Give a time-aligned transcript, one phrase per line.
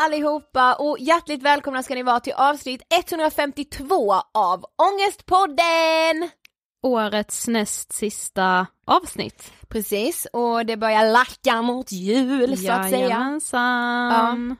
[0.00, 6.30] allihopa och hjärtligt välkomna ska ni vara till avsnitt 152 av Ångestpodden!
[6.82, 9.52] Årets näst sista avsnitt.
[9.68, 13.00] Precis, och det börjar lacka mot jul så att säga.
[13.00, 14.56] Jajamensan.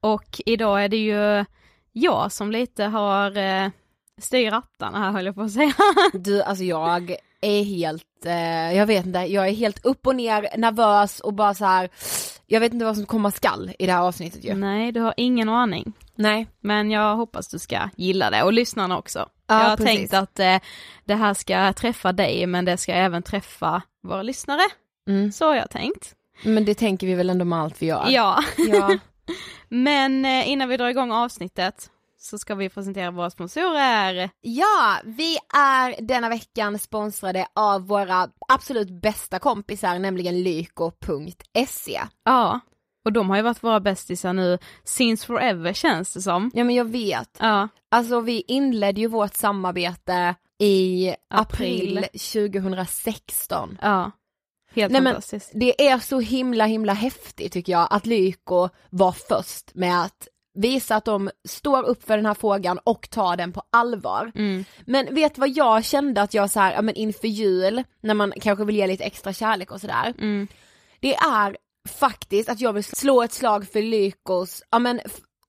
[0.00, 1.44] Och idag är det ju
[1.92, 3.70] jag som lite har eh,
[4.18, 5.74] styr rattarna här höll jag på att säga.
[6.12, 10.56] Du, alltså jag är helt, eh, jag vet inte, jag är helt upp och ner
[10.56, 11.88] nervös och bara så här.
[12.50, 14.54] Jag vet inte vad som komma skall i det här avsnittet ju.
[14.54, 15.92] Nej, du har ingen aning.
[16.14, 16.46] Nej.
[16.60, 19.18] Men jag hoppas du ska gilla det och lyssnarna också.
[19.46, 19.96] Ja, jag har precis.
[19.96, 20.58] tänkt att eh,
[21.04, 24.60] det här ska träffa dig men det ska även träffa våra lyssnare.
[25.08, 25.32] Mm.
[25.32, 26.14] Så har jag tänkt.
[26.42, 28.06] Men det tänker vi väl ändå med allt vi gör?
[28.08, 28.44] Ja.
[28.56, 28.98] ja.
[29.68, 34.30] Men eh, innan vi drar igång avsnittet så ska vi presentera våra sponsorer.
[34.40, 42.00] Ja, vi är denna veckan sponsrade av våra absolut bästa kompisar, nämligen lyko.se.
[42.24, 42.60] Ja,
[43.04, 46.50] och de har ju varit våra bästisar nu since forever känns det som.
[46.54, 47.36] Ja men jag vet.
[47.40, 52.08] Ja, Alltså vi inledde ju vårt samarbete i april, April.
[52.12, 53.78] 2016.
[53.82, 54.10] ja.
[54.74, 55.50] Helt Nej, men fantastiskt.
[55.54, 60.28] Det är så himla himla häftigt tycker jag att Lyko var först med att
[60.60, 64.32] visa att de står upp för den här frågan och tar den på allvar.
[64.34, 64.64] Mm.
[64.86, 68.32] Men vet vad jag kände att jag så här, ja men inför jul, när man
[68.40, 70.14] kanske vill ge lite extra kärlek och sådär.
[70.18, 70.48] Mm.
[71.00, 71.56] Det är
[71.88, 75.00] faktiskt att jag vill slå ett slag för Lykos, ja men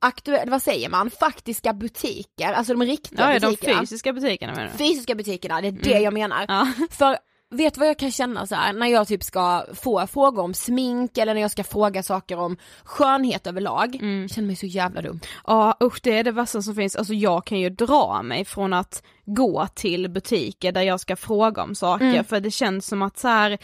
[0.02, 3.80] aktuella, vad säger man, faktiska butiker, alltså de riktiga Ja, ja, de butikerna.
[3.80, 4.78] fysiska butikerna menar du?
[4.78, 6.04] fysiska butikerna, det är det Mm.
[6.04, 6.46] jag menar.
[6.48, 6.68] Ja.
[6.90, 7.18] För
[7.52, 11.18] vet vad jag kan känna så här när jag typ ska få frågor om smink
[11.18, 14.28] eller när jag ska fråga saker om skönhet överlag, Mm.
[14.30, 15.20] känner mig så jävla dum.
[15.48, 18.74] Ja usch det är det värsta som finns, alltså jag kan ju dra mig från
[18.74, 22.26] att gå till butiker där jag ska fråga om saker Mm.
[22.26, 23.58] för det känns som att så här,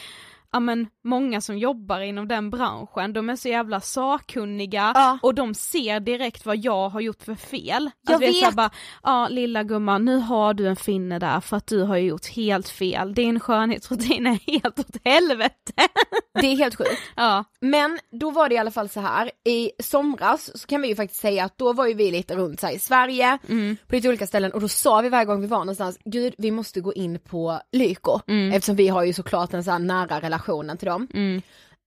[0.52, 5.18] ja men många som jobbar inom den branschen, de är så jävla sakkunniga Ja.
[5.22, 7.92] och de ser direkt vad jag har gjort för fel.
[8.08, 8.54] Jag Att vet.
[8.56, 8.70] bara,
[9.04, 12.70] ja lilla gumman nu har du en finne där för att du har gjort helt
[12.70, 15.74] fel, din skönhetsrutin är helt åt helvete.
[16.42, 16.92] Det är helt sjukt.
[17.16, 20.88] ja, Men då var det i alla fall så här i somras så kan vi
[20.88, 23.78] ju faktiskt säga att då var ju vi lite runt så i Sverige, mm.
[23.88, 26.52] på lite olika ställen och då sa vi varje gång vi var någonstans, gud vi
[26.52, 28.52] måste gå in på Lyko, Mm.
[28.54, 31.08] eftersom vi har ju såklart en så här nära relationen till dem.
[31.14, 31.42] Mm.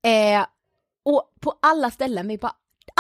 [0.06, 0.46] Eh,
[1.04, 2.52] och på alla ställen, vi bara,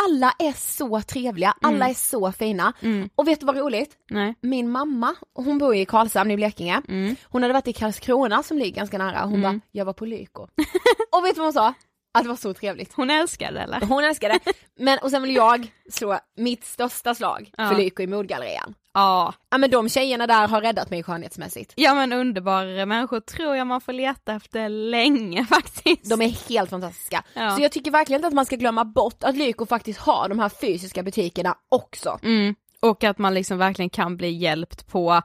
[0.06, 1.90] alla är så trevliga, alla Mm.
[1.90, 2.72] är så fina.
[2.80, 3.08] Mm.
[3.14, 3.96] Och vet du vad roligt?
[4.10, 4.34] Nej.
[4.40, 7.16] Min mamma, hon bor i Karlshamn i Blekinge, Mm.
[7.24, 9.42] hon hade varit i Karlskrona som ligger ganska nära, hon Mm.
[9.42, 10.42] bara, jag var på Lyko.
[11.12, 11.74] och vet du vad hon sa?
[12.14, 12.92] Att det var så trevligt.
[12.94, 13.80] Hon älskar det eller?
[13.80, 14.52] Hon älskar det.
[14.78, 17.68] Men och sen vill jag slå mitt största slag Ja.
[17.68, 18.74] för Lyko i modgallerian.
[18.98, 19.34] Ja.
[19.50, 21.72] Ja men de tjejerna där har räddat mig skönhetsmässigt.
[21.76, 26.10] Ja men underbara människor tror jag man får leta efter länge faktiskt.
[26.10, 27.24] De är helt fantastiska.
[27.34, 27.50] Ja.
[27.50, 30.38] Så jag tycker verkligen inte att man ska glömma bort att Lyko faktiskt har de
[30.38, 32.18] här fysiska butikerna också.
[32.22, 32.54] Mm.
[32.80, 35.22] Och att man liksom verkligen kan bli hjälpt på,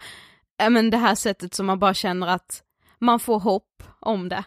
[0.69, 2.63] men det här sättet som man bara känner att
[2.99, 4.43] man får hopp om det.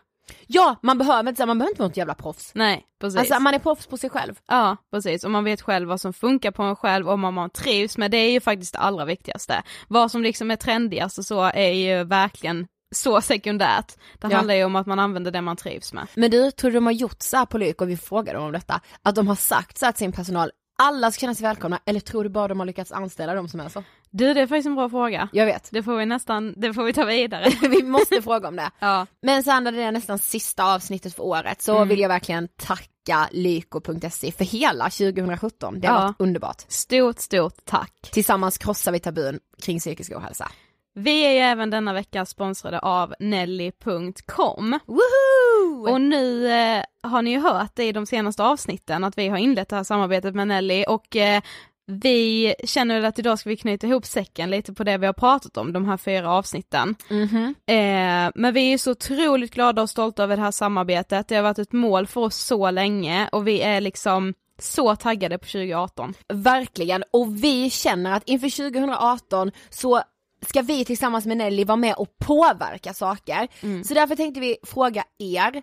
[0.47, 2.51] Ja, man behöver inte, man behöver inte vara något jävla proffs.
[2.55, 3.19] Nej, precis.
[3.19, 4.35] Alltså man är proffs på sig själv.
[4.47, 5.25] Ja, precis.
[5.25, 8.11] Och man vet själv vad som funkar på en själv och om man trivs med
[8.11, 9.63] det är ju faktiskt det allra viktigaste.
[9.89, 13.95] Vad som liksom är trendigast och så är ju verkligen så sekundärt.
[14.21, 14.37] Det Ja.
[14.37, 16.07] handlar ju om att man använder det man trivs med.
[16.15, 18.53] Men du, tror du de har gjort så här på Lyko, vi frågade dem om
[18.53, 21.81] detta, att de har sagt så här till sin personal, alla ska känna sig välkomna,
[21.87, 23.83] eller tror du bara de har lyckats anställa de som är så?
[24.17, 25.29] Du, det är faktiskt en bra fråga.
[25.33, 27.49] Jag vet, Det får vi nästan, det får vi ta vidare.
[27.69, 28.71] vi måste fråga om det.
[28.79, 29.07] ja.
[29.23, 31.89] Men när det är nästan sista avsnittet för året så Mm.
[31.89, 36.03] vill jag verkligen tacka lyko.se för hela 2017, det har Ja.
[36.07, 36.65] varit underbart.
[36.69, 37.93] Stort, stort tack.
[38.13, 40.51] Tillsammans krossar vi tabun kring psykisk ohälsa.
[40.95, 44.79] Vi är ju även denna vecka sponsrade av Nelly.com.
[44.87, 45.91] Woho!
[45.93, 49.39] Och nu eh, har ni ju hört det i de senaste avsnitten att vi har
[49.39, 51.43] inlett det här samarbetet med Nelly och eh,
[51.87, 55.57] vi känner att idag ska vi knyta ihop säcken lite på det vi har pratat
[55.57, 56.97] om de här fyra avsnitten.
[57.11, 57.55] Mhm.
[57.67, 61.29] Eh, men vi är så otroligt glada och stolta över det här samarbetet.
[61.29, 65.39] Det har varit ett mål för oss så länge och vi är liksom så taggade
[65.39, 66.15] på 2018.
[66.29, 70.03] Verkligen, och vi känner att inför 2018 så
[70.47, 73.49] ska vi tillsammans med Nelly vara med och påverka saker.
[73.85, 75.63] Så därför tänkte vi fråga er,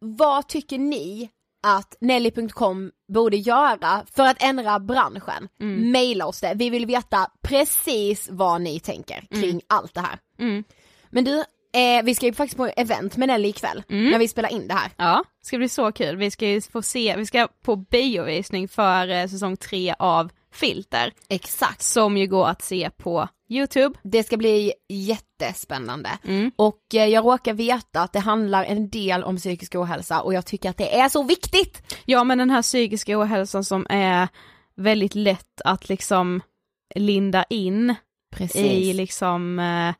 [0.00, 1.30] vad tycker ni
[1.62, 5.48] att Nelly.com borde göra för att ändra branschen?
[5.92, 10.18] Maila oss det, vi vill veta precis vad ni tänker kring allt det här.
[10.38, 10.64] Mm.
[11.10, 11.38] Men du,
[11.72, 14.74] eh, vi ska ju faktiskt på event med Nelly ikväll, när vi spelar in det
[14.74, 14.90] här.
[14.96, 16.16] Ja, det ska bli så kul.
[16.16, 21.12] Vi ska ju få se, vi ska på biovisning för eh, säsong tre av Filter.
[21.28, 21.82] Exakt.
[21.82, 23.98] Som ju går att se på Youtube.
[24.02, 26.10] Det ska bli jättespännande.
[26.24, 26.50] Mm.
[26.56, 30.46] Och eh, jag råkar veta att det handlar en del om psykisk ohälsa och jag
[30.46, 31.96] tycker att det är så viktigt!
[32.04, 34.28] Ja men den här psykiska ohälsan som är
[34.76, 36.40] väldigt lätt att liksom
[36.94, 37.94] linda in
[38.54, 39.94] i liksom, eh,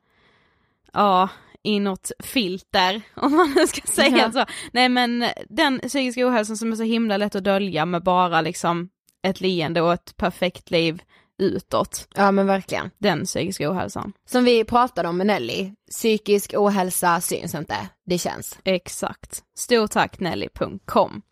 [0.92, 1.28] ja,
[1.62, 4.32] i något filter om man nu ska säga Ja.
[4.32, 4.44] så.
[4.72, 8.88] Nej men den psykiska ohälsan som är så himla lätt att dölja med bara liksom
[9.22, 11.02] ett leende och ett perfekt liv
[11.38, 12.08] utåt.
[12.14, 12.90] Ja men verkligen.
[12.98, 14.12] Den psykiska ohälsan.
[14.28, 18.58] Som vi pratade om med Nelly, psykisk ohälsa syns inte, det känns.
[18.64, 19.42] Exakt.
[19.58, 21.22] Stort tack Nelly.com.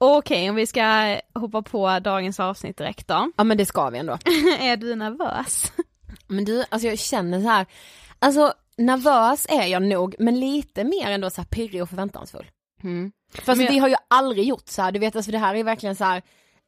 [0.00, 3.32] Okej, om vi ska hoppa på dagens avsnitt direkt då.
[3.36, 4.12] Ja men det ska vi ändå.
[4.60, 5.72] är du nervös?
[6.26, 7.66] Men du, alltså jag känner så här,
[8.18, 12.46] alltså nervös är jag nog men lite mer ändå så här pirrig och förväntansfull.
[12.82, 13.12] Mm.
[13.34, 15.54] För Men jag- vi har ju aldrig gjort så här, du vet alltså det här
[15.54, 16.22] är verkligen så här.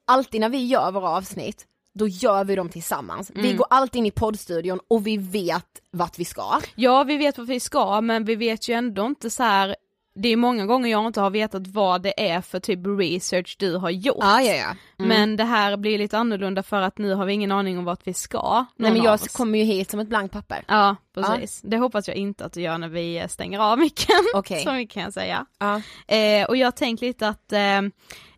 [0.07, 3.31] Alltid när vi gör våra avsnitt, då gör vi dem tillsammans.
[3.35, 6.61] Vi går alltid in i poddstudion och vi vet vart vi ska.
[6.75, 9.77] Ja, vi vet vad vi ska, men vi vet ju ändå inte så här.
[10.15, 13.77] Det är många gånger jag inte har vetat vad det är för typ research du
[13.77, 14.17] har gjort.
[14.21, 14.77] Ja, ja, ja.
[14.97, 18.07] Men det här blir lite annorlunda för att nu har vi ingen aning om vart
[18.07, 18.65] vi ska.
[18.77, 20.65] Nej men jag kommer ju hit som ett blankt papper.
[20.69, 21.61] Ja, precis.
[21.65, 24.25] Det hoppas jag inte att du gör när vi stänger av micken.
[24.35, 24.61] Okej.
[24.65, 25.47] Så mycket kan jag säga.
[25.59, 25.81] Ja.
[26.17, 27.81] Eh, och jag tänkte lite att eh,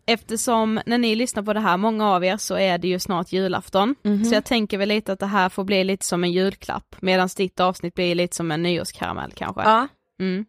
[0.05, 3.31] eftersom när ni lyssnar på det här, många av er, så är det ju snart
[3.31, 3.95] julafton.
[4.29, 7.29] Så jag tänker väl lite att det här får bli lite som en julklapp, medan
[7.37, 9.61] ditt avsnitt blir lite som en nyårskaramell kanske.
[9.61, 9.87] Ja.
[10.19, 10.45] Mm.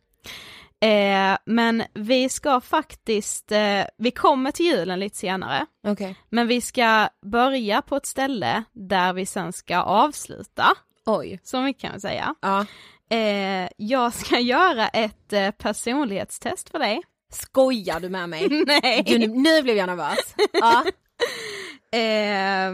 [0.80, 6.16] Eh, men vi ska faktiskt, eh, vi kommer till julen lite senare, Okej.
[6.30, 10.66] men vi ska börja på ett ställe där vi sen ska avsluta,
[11.06, 11.40] Oj.
[11.42, 12.34] så mycket kan säga.
[12.40, 12.66] Ja.
[13.16, 17.02] Eh, jag ska göra ett eh, personlighetstest för dig.
[17.34, 18.48] Skojar du med mig?
[18.66, 19.02] Nej.
[19.06, 20.34] Gud, nu, nu blev jag nervös.
[20.52, 20.84] Ja.
[21.92, 22.72] Eh,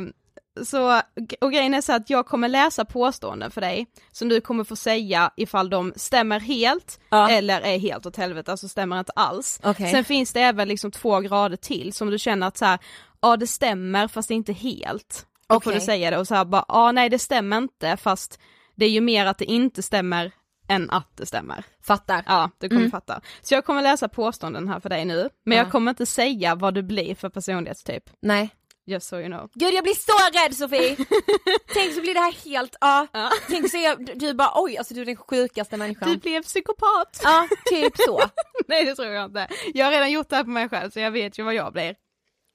[0.65, 1.01] så,
[1.41, 4.77] och grejen är så att jag kommer läsa påståenden för dig, som du kommer få
[4.77, 7.31] säga ifall de stämmer helt, Ja.
[7.31, 9.61] eller är helt åt helvete, alltså stämmer inte alls.
[9.63, 9.91] Okej.
[9.91, 12.79] Sen finns det även liksom två grader till, som du känner att så här,
[13.23, 15.27] ja det stämmer fast inte helt.
[15.49, 15.75] Då får Okej.
[15.75, 18.39] du säga det och så här bara, ja nej det stämmer inte fast
[18.75, 20.33] det är ju mer att det inte stämmer
[20.71, 21.65] än att det stämmer.
[21.83, 22.25] Fattar.
[22.27, 22.91] Ja, du kommer Mm.
[22.91, 23.21] fatta.
[23.43, 25.65] Så jag kommer läsa påståenden här för dig nu, men Ja.
[25.65, 28.03] jag kommer inte säga vad du blir för personlighetstyp.
[28.23, 28.51] Nej.
[28.87, 29.51] Just so you know.
[29.55, 30.97] Gud jag blir så rädd Sofie!
[31.75, 33.07] Tänk så blir det här helt, ja.
[33.13, 33.31] Ja.
[33.49, 36.09] Tänk så är du bara oj alltså du är den sjukaste människan.
[36.11, 37.21] Du blev psykopat!
[37.23, 38.21] Ja, typ så.
[38.69, 39.49] Nej det tror jag inte.
[39.75, 41.73] Jag har redan gjort det här på mig själv så jag vet ju vad jag
[41.73, 41.95] blir.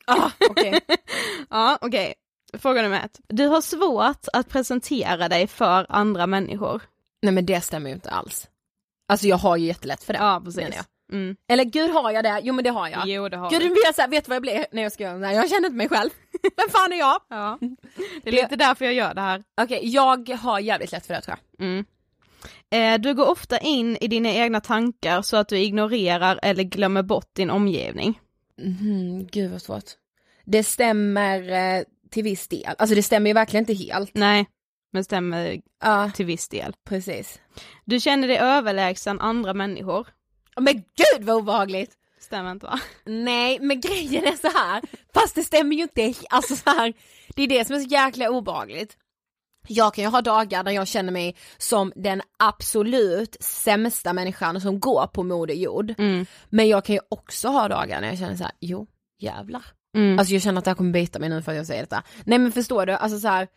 [0.07, 0.79] Ah, okej.
[1.49, 2.13] Ja, okej.
[2.57, 3.19] Fråga nummer ett.
[3.27, 6.81] Du har svårt att presentera dig för andra människor.
[7.21, 8.47] Nej men det stämmer ju inte alls.
[9.07, 10.19] Alltså jag har ju jättelätt för det.
[10.19, 10.75] Ja, precis.
[11.11, 11.35] Mm.
[11.49, 12.41] Eller gud har jag det?
[12.43, 13.07] Jo men det har jag.
[13.07, 15.17] Jo, det har Gud jag såhär, vet du vad jag blir när jag ska göra
[15.17, 15.33] det här?
[15.33, 16.09] Jag känner inte mig själv.
[16.57, 17.21] Vem fan är jag?
[17.29, 17.59] Ja.
[18.23, 19.43] Det är lite därför jag gör det här.
[19.61, 21.67] Okej, jag har jävligt lätt för det tror jag.
[21.67, 21.85] Mm.
[22.69, 27.03] Eh, du går ofta in i dina egna tankar så att du ignorerar eller glömmer
[27.03, 28.19] bort din omgivning.
[28.61, 29.91] Mhm, gud vad svårt.
[30.45, 34.11] Det stämmer eh, till viss del, alltså det stämmer ju verkligen inte helt.
[34.13, 34.45] Nej,
[34.95, 36.75] men stämmer Ja, till viss del.
[36.89, 37.39] precis.
[37.85, 40.07] Du känner dig överlägsen andra människor.
[40.59, 41.91] Men gud vad obehagligt!
[42.19, 42.79] Stämmer inte va?
[43.05, 44.81] Nej men grejen är så här.
[45.13, 46.93] fast det stämmer ju inte, alltså så här.
[47.35, 48.97] det är det som är så jäkla obehagligt.
[49.67, 54.79] Jag kan ju ha dagar där jag känner mig som den absolut sämsta människan som
[54.79, 55.93] går på moder jord.
[55.97, 56.25] Mm.
[56.49, 58.87] Men jag kan ju också ha dagar när jag känner så här: jo
[59.19, 59.63] jävlar.
[59.97, 60.19] Mm.
[60.19, 62.03] Alltså jag känner att det här kommer bita mig nu för att jag säger detta.
[62.23, 63.47] Nej men förstår du, alltså så här.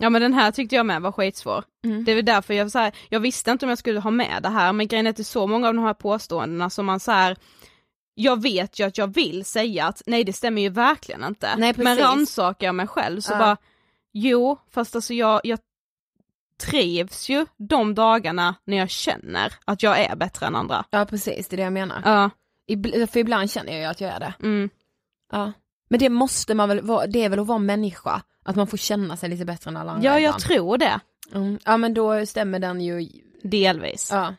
[0.00, 1.64] Ja men den här tyckte jag med var skitsvår.
[1.84, 2.04] Mm.
[2.04, 4.42] Det är väl därför jag så här, jag visste inte om jag skulle ha med
[4.42, 6.86] det här men grejen är att det är så många av de här påståendena som
[6.86, 7.36] man så här.
[8.14, 11.56] Jag vet ju att jag vill säga att nej det stämmer ju verkligen inte.
[11.56, 13.38] Nej, men rannsakar jag mig själv så Ja.
[13.38, 13.56] bara,
[14.12, 15.58] jo fast alltså jag, jag
[16.62, 20.84] trivs ju de dagarna när jag känner att jag är bättre än andra.
[20.90, 22.02] Ja precis, det är det jag menar.
[22.04, 22.30] Ja,
[22.70, 24.34] Ibl- för ibland känner jag ju att jag är det.
[24.42, 24.70] mm,
[25.32, 25.52] Ja.
[25.90, 28.76] Men det måste man väl vara, det är väl att vara människa, att man får
[28.76, 30.42] känna sig lite bättre än alla andra ja jag ibland.
[30.42, 31.00] tror det.
[31.34, 31.58] mm.
[31.64, 33.08] Ja men då stämmer den ju,
[33.42, 34.08] Delvis.
[34.12, 34.34] ja.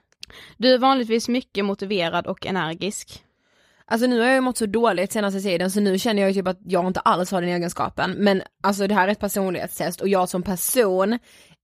[0.57, 3.23] Du är vanligtvis mycket motiverad och energisk.
[3.85, 6.33] Alltså nu har jag ju mått så dåligt senaste tiden så nu känner jag ju
[6.41, 8.11] typ att jag inte alls har den egenskapen.
[8.11, 11.19] Men alltså det här är ett personlighetstest och jag som person,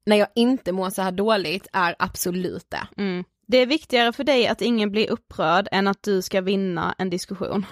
[0.06, 3.02] när jag inte mår så här dåligt, är absolut det.
[3.02, 3.24] Mm.
[3.48, 7.10] Det är viktigare för dig att ingen blir upprörd än att du ska vinna en
[7.10, 7.66] diskussion.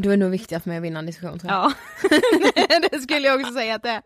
[0.00, 1.72] Det nog viktigare för mig att vinna en diskussion tror jag.
[2.70, 4.02] Ja, det skulle jag också säga att det är.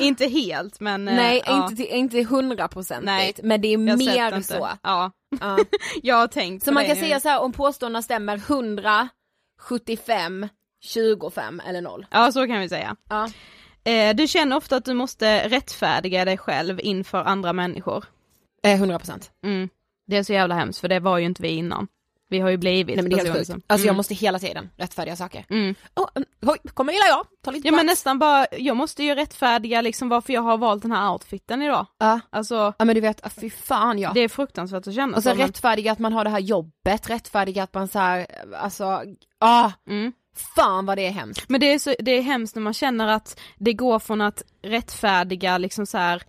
[0.00, 1.64] Inte helt men eh, Nej, ja.
[1.64, 4.68] inte, till- inte hundraprocentigt, men det är mer så.
[4.82, 5.58] Ja, Ja.
[6.02, 7.00] jag har tänkt Så man kan nu.
[7.02, 9.08] säga så här om påståendena stämmer 100,
[9.60, 10.48] 75,
[10.84, 12.06] 25 eller 0.
[12.10, 12.96] Ja så kan vi säga.
[13.08, 13.28] Ja.
[13.92, 18.04] Eh, du känner ofta att du måste rättfärdiga dig själv inför andra människor.
[18.64, 19.30] Eh, 100%.
[19.46, 19.68] Mm.
[20.06, 21.88] Det är så jävla hemskt för det var ju inte vi innan.
[22.28, 23.50] Vi har ju blivit Nej men det är helt sjukt.
[23.50, 23.96] Alltså jag Mm.
[23.96, 25.44] måste hela tiden rättfärdiga saker.
[25.50, 25.74] Mm.
[25.96, 26.06] Oh,
[26.42, 30.08] oj, kommer illa jag, ta lite Ja men nästan bara, jag måste ju rättfärdiga liksom
[30.08, 31.86] varför jag har valt den här outfiten idag.
[31.98, 32.20] Ja.
[32.30, 34.10] Alltså ja men du vet, ah, fy fan ja.
[34.14, 36.38] det är fruktansvärt att känna och så så, men- rättfärdiga att man har det här
[36.40, 38.26] jobbet, rättfärdiga att man så här,
[38.56, 39.02] alltså,
[39.40, 40.12] ah, Mm.
[40.56, 41.48] fan vad det är hemskt.
[41.48, 44.42] Men det är, så, det är hemskt när man känner att det går från att
[44.62, 46.22] rättfärdiga liksom så här.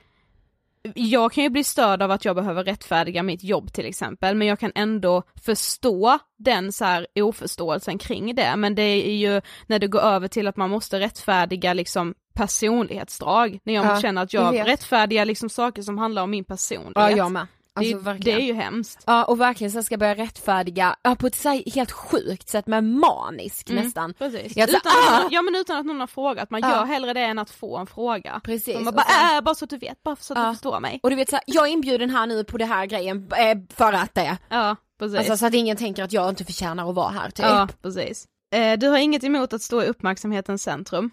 [0.95, 4.47] Jag kan ju bli störd av att jag behöver rättfärdiga mitt jobb till exempel, men
[4.47, 9.79] jag kan ändå förstå den så här oförståelsen kring det, men det är ju när
[9.79, 14.33] det går över till att man måste rättfärdiga liksom personlighetsdrag, när jag Ja, känner att
[14.33, 16.93] jag jag rättfärdigar liksom saker som handlar om min personlighet.
[16.95, 17.47] Ja jag med.
[17.75, 18.39] Det, Alltså är- verkligen.
[18.39, 19.03] det är ju hemskt.
[19.05, 22.99] Ja och verkligen så ska börja rättfärdiga, ja, på ett så helt sjukt sätt, men
[22.99, 23.83] manisk Mm.
[23.83, 24.13] nästan.
[24.13, 24.57] Precis.
[24.57, 25.17] Jag Utan, ah!
[25.25, 26.69] att, ja men utan att någon har frågat, man Ja.
[26.69, 28.41] gör hellre det än att få en fråga.
[28.43, 28.79] Precis.
[28.79, 30.45] Man bara, sen- äh, bara så att du vet, bara så att Ja.
[30.47, 30.99] du förstår mig.
[31.03, 33.57] Och du vet så här, jag är inbjuden här nu på det här grejen eh,
[33.75, 34.37] för att det.
[34.49, 35.17] Ja, precis.
[35.19, 37.45] Alltså så att ingen tänker att jag inte förtjänar att vara här typ.
[37.45, 38.25] ja, precis.
[38.55, 41.09] Eh, du har inget emot att stå i uppmärksamhetens centrum.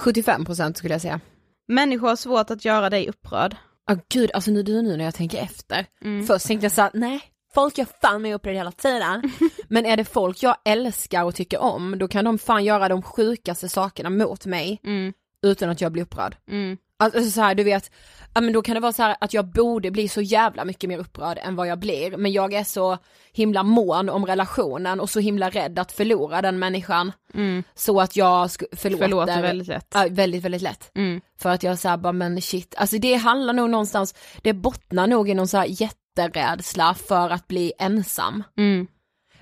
[0.00, 1.20] 75% skulle jag säga.
[1.68, 3.56] Människor har svårt att göra dig upprörd.
[3.88, 5.86] Ja gud, alltså nu, nu, nu när jag tänker efter.
[6.04, 6.26] Mm.
[6.26, 7.20] Först tänkte jag såhär, nej,
[7.54, 9.22] folk gör fan mig upprörd hela tiden.
[9.68, 13.02] Men är det folk jag älskar och tycker om, då kan de fan göra de
[13.02, 15.12] sjukaste sakerna mot mig Mm,
[15.46, 16.36] utan att jag blir upprörd.
[16.48, 17.90] mm, Alltså så här, du vet,
[18.34, 20.88] ja men då kan det vara så här att jag borde bli så jävla mycket
[20.88, 22.98] mer upprörd än vad jag blir, men jag är så
[23.32, 27.12] himla mån om relationen och så himla rädd att förlora den människan.
[27.34, 27.62] mm.
[27.74, 29.86] Så att jag förlåter, Förlåter väldigt lätt.
[29.94, 30.90] Ja, väldigt, väldigt lätt.
[30.94, 31.20] Mm.
[31.38, 35.30] För att jag säger bara men shit, alltså det handlar nog någonstans, det bottnar nog
[35.30, 38.44] i någon så här jätterädsla för att bli ensam.
[38.58, 38.86] Mm.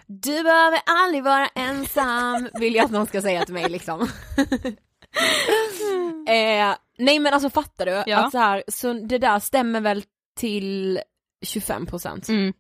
[0.07, 4.09] Du behöver aldrig vara ensam, vill jag att någon ska säga till mig liksom.
[6.29, 8.03] eh, nej men alltså fattar du?
[8.07, 8.19] Ja.
[8.19, 10.05] Att så, här, så det där stämmer väl
[10.37, 11.01] till
[11.47, 12.31] 25%.
[12.31, 12.53] Mm.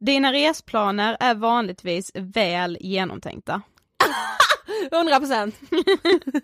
[0.00, 3.62] Dina resplaner är vanligtvis väl genomtänkta.
[4.90, 5.52] 100%!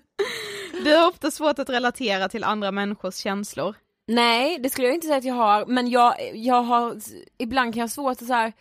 [0.85, 3.75] Du har ofta svårt att relatera till andra människors känslor.
[4.07, 6.97] Nej, det skulle jag inte säga att jag har, men jag, jag har,
[7.39, 8.53] ibland kan jag ha svårt att så här.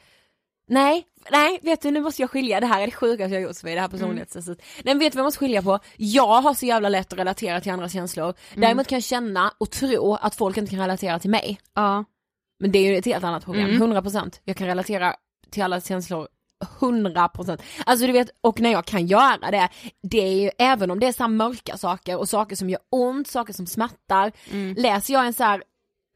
[0.68, 3.58] Nej, nej, vet du nu måste jag skilja, det här är det sjukaste jag gjort
[3.58, 4.58] för mig, det här personlighetstestet.
[4.84, 5.80] Nej men vet du vad jag måste skilja på?
[5.98, 9.72] Jag har så jävla lätt att relatera till andras känslor, däremot kan jag känna och
[9.72, 11.60] tro att folk inte kan relatera till mig.
[11.74, 12.06] Ja.
[12.60, 13.94] Men det är ju ett helt annat problem, Mm.
[13.94, 14.40] 100%.
[14.44, 15.16] Jag kan relatera
[15.52, 16.28] till allas känslor
[16.80, 17.62] 100%.
[17.86, 19.70] Alltså du vet, och när jag kan göra det,
[20.04, 23.28] det är ju även om det är så mörka saker och saker som gör ont,
[23.28, 24.32] saker som smärtar.
[24.52, 24.76] Mm.
[24.78, 25.64] Läser jag en så här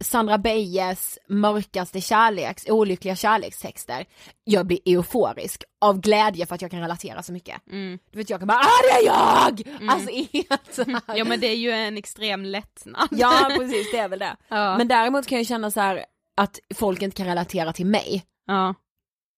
[0.04, 4.06] Sandra Beijes mörkaste kärleks, olyckliga kärlekstexter,
[4.44, 7.62] jag blir euforisk av glädje för att jag kan relatera så mycket.
[7.72, 8.00] Mm.
[8.12, 9.62] Du vet jag kan bara ah det är jag!
[9.90, 10.80] Alltså helt
[11.18, 13.08] ja men det är ju en extrem lättnad.
[13.12, 14.36] Ja precis det är väl det.
[14.48, 14.78] ja.
[14.78, 16.06] Men däremot kan jag känna så här
[16.38, 18.24] att folk inte kan relatera till mig.
[18.48, 18.74] ja.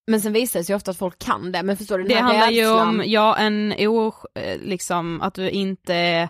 [0.07, 2.21] Men sen visar det sig ofta att folk kan det, men förstår du den Det
[2.23, 6.29] handlar ju rädslan- om, ja en o, eh, liksom att du inte,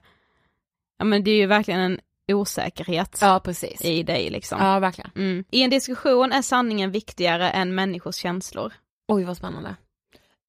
[0.97, 3.85] ja men det är ju verkligen en osäkerhet Ja precis.
[3.85, 4.59] i dig liksom.
[4.61, 5.11] Ja verkligen.
[5.15, 5.43] Mm.
[5.51, 8.73] I en diskussion är sanningen viktigare än människors känslor.
[9.07, 9.75] Oj vad spännande.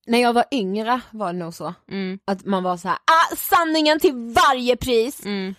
[0.06, 2.18] När jag var yngre var det nog så, Mm.
[2.24, 5.24] att man var så här, ah, sanningen till varje pris!
[5.24, 5.54] Mm.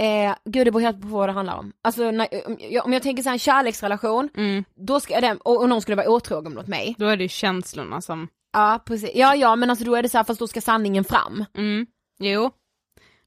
[0.00, 1.72] Eh, gud det beror helt på vad det handlar om.
[1.82, 4.64] Alltså när, om, jag, om jag tänker så här en kärleksrelation, Mm.
[4.74, 6.94] då ska den, och, och någon skulle vara otrogen mot mig.
[6.98, 10.08] Då är det ju känslorna som, Ja precis, ja ja men alltså då är det
[10.08, 11.44] så här, fast då ska sanningen fram.
[11.54, 11.86] mm.
[12.18, 12.50] jo.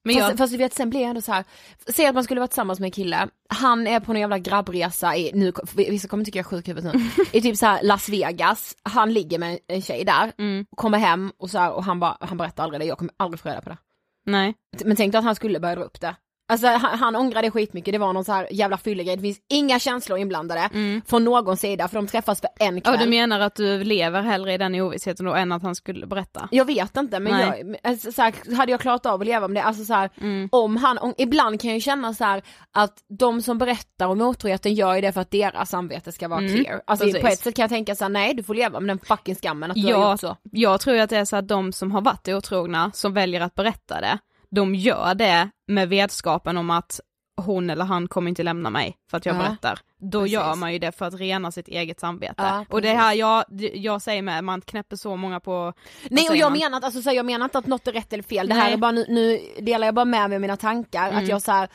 [0.03, 1.43] Men fast, jag, fast du vet sen blir jag ändå så här.
[1.87, 5.15] säg att man skulle vara tillsammans med en kille, han är på en jävla grabbresa
[5.15, 6.91] i, nu, vissa kommer tycka jag är sjuk i nu,
[7.31, 10.65] i typ så här Las Vegas, han ligger med en tjej där, mm.
[10.75, 13.39] kommer hem och så här, och han, bara, han berättar aldrig det, jag kommer aldrig
[13.39, 13.77] få reda på det.
[14.25, 14.55] nej.
[14.85, 16.15] Men tänk dig att han skulle börja dra upp det.
[16.51, 19.79] Alltså han, han ångrade skitmycket, det var någon så här jävla fyllegrej, det finns inga
[19.79, 20.69] känslor inblandade
[21.07, 22.93] från någon sida för de träffas för en kväll.
[22.99, 26.07] Ja du menar att du lever hellre i den ovissheten då än att han skulle
[26.07, 26.47] berätta?
[26.51, 27.63] Jag vet inte men Nej.
[27.83, 30.09] jag, alltså, så här, hade jag klarat av att leva med det, alltså så här,
[30.21, 30.49] Mm.
[30.51, 34.21] om han, om, ibland kan jag ju känna så här att de som berättar om
[34.21, 36.81] otroheten gör ju det för att deras samvete ska vara Mm, clear.
[36.87, 37.21] Alltså precis.
[37.21, 39.35] på ett sätt kan jag tänka så här, nej du får leva med den fucking
[39.35, 40.37] skammen att du har Ja, gjort så.
[40.51, 43.55] jag tror att det är så att de som har varit otrogna, som väljer att
[43.55, 44.17] berätta det,
[44.51, 46.99] de gör det med vetskapen om att
[47.37, 49.79] hon eller han kommer inte lämna mig för att jag Ja, berättar.
[49.97, 50.33] Då precis.
[50.33, 52.33] gör man ju det för att rena sitt eget samvete.
[52.37, 55.73] Ja, och det här, jag, jag säger med, man knäpper så många på...
[56.09, 56.59] Nej och jag man?
[56.59, 58.71] menar, att, alltså, så jag menar inte att något är rätt eller fel, det här
[58.71, 61.23] är bara nu, nu delar jag bara med mig av mina tankar, Mm.
[61.23, 61.69] att jag så här,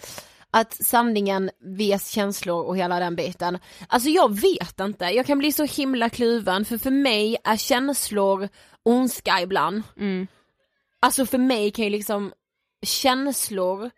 [0.51, 3.59] att sanningen, ves känslor och hela den biten.
[3.89, 8.49] Alltså jag vet inte, jag kan bli så himla kluven för för mig är känslor
[8.83, 9.83] ondska ibland.
[9.97, 10.27] Mm.
[11.01, 12.33] Alltså för mig kan ju liksom
[12.87, 13.91] känslor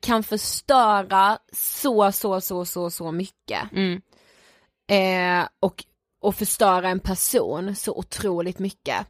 [0.00, 3.72] kan förstöra så, så, så, så, så mycket.
[3.72, 4.00] Mm.
[4.90, 5.84] Eh, och,
[6.20, 9.06] och förstöra en person så otroligt mycket.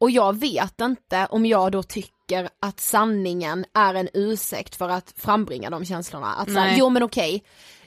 [0.00, 5.14] Och jag vet inte om jag då tycker att sanningen är en ursäkt för att
[5.16, 6.34] frambringa de känslorna.
[6.34, 6.76] Att Nej.
[6.78, 7.44] jo men okej,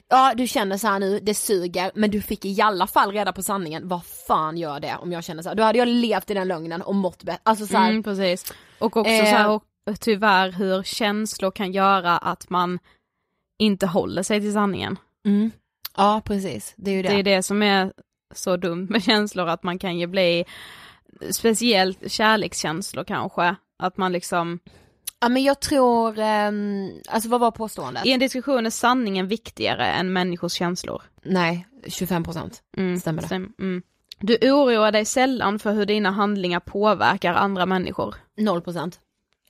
[0.08, 3.32] ja du känner så här nu, det suger, men du fick i alla fall reda
[3.32, 5.56] på sanningen, vad fan gör det om jag känner så här?
[5.56, 8.52] Då hade jag levt i den lögnen och mått bättre, alltså så här, Mm, precis.
[8.78, 9.24] Och också Eh.
[9.24, 9.62] så här, och,
[9.94, 12.78] tyvärr hur känslor kan göra att man
[13.58, 14.98] inte håller sig till sanningen.
[15.26, 15.50] mm.
[15.96, 17.08] ja precis, det är ju det.
[17.08, 17.92] Det är det som är
[18.34, 20.44] så dumt med känslor, att man kan ju bli,
[21.30, 24.58] speciellt kärlekskänslor kanske, att man liksom,
[25.20, 28.06] Ja men jag tror, ehm, alltså vad var påståendet?
[28.06, 31.02] i en diskussion är sanningen viktigare än människors känslor.
[31.22, 33.28] Nej, 25% Mm, stämmer det.
[33.28, 33.82] stäm- mm.
[34.22, 38.14] Du oroar dig sällan för hur dina handlingar påverkar andra människor.
[38.40, 38.98] 0%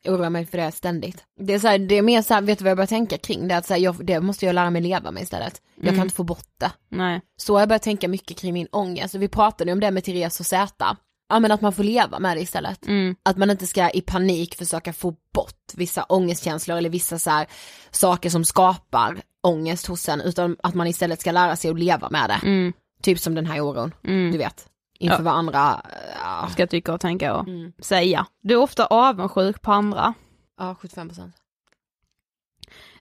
[0.09, 1.25] oroar mig för det ständigt.
[1.41, 3.19] Det är, så här, det är mer så här, vet du vad jag börjar tänka
[3.19, 3.57] kring det?
[3.57, 5.63] Att så här, jag, det måste jag lära mig leva med istället.
[5.77, 5.95] Jag Mm.
[5.97, 6.73] kan inte få bort det.
[6.89, 7.21] Nej.
[7.37, 10.05] Så har jag börjat tänka mycket kring min ångest, vi pratade ju om det med
[10.05, 10.97] Therese och Zäta.
[11.29, 12.87] Ja men att man får leva med det istället.
[12.87, 13.17] Mm.
[13.23, 17.45] Att man inte ska i panik försöka få bort vissa ångestkänslor eller vissa så
[17.91, 22.11] saker som skapar ångest hos en, utan att man istället ska lära sig att leva
[22.11, 22.41] med det.
[22.49, 22.73] Mm.
[23.03, 24.33] Typ som den här oron, Mm.
[24.33, 24.67] du vet.
[25.01, 25.23] Inför Ja.
[25.23, 25.83] vad andra,
[26.25, 27.73] ja, Ska tycka och tänka och Mm.
[27.79, 28.27] säga.
[28.41, 30.15] Du är ofta avundsjuk på andra.
[30.59, 31.33] ja 75%.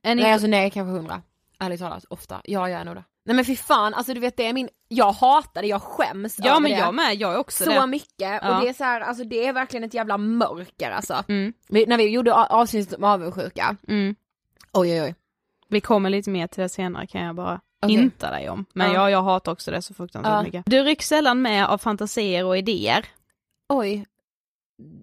[0.01, 0.21] Är ni...
[0.23, 1.21] Nej alltså nej kanske 100.
[1.59, 2.41] Ärligt talat, ofta.
[2.43, 3.03] Ja jag är nog det.
[3.25, 6.35] Nej men fy fan, alltså du vet det är min, jag hatar det, jag skäms
[6.39, 6.77] ja över men det.
[6.77, 7.87] jag med, jag är också så det.
[7.87, 8.55] mycket Ja.
[8.55, 11.23] och det är så här, alltså det är verkligen ett jävla mörker alltså.
[11.27, 11.53] Mm.
[11.69, 14.15] Vi, när vi gjorde avsnittet om avundsjuka, Mm.
[14.73, 15.15] oj oj oj.
[15.67, 17.95] Vi kommer lite mer till det senare kan jag bara Okej.
[17.97, 18.65] hinta dig om.
[18.73, 18.93] Men Ja.
[18.93, 19.09] ja.
[19.09, 20.43] jag hatar också det så fruktansvärt Ja.
[20.43, 20.63] mycket.
[20.65, 23.05] Du rycks sällan med av fantasier och idéer.
[23.69, 24.05] Oj.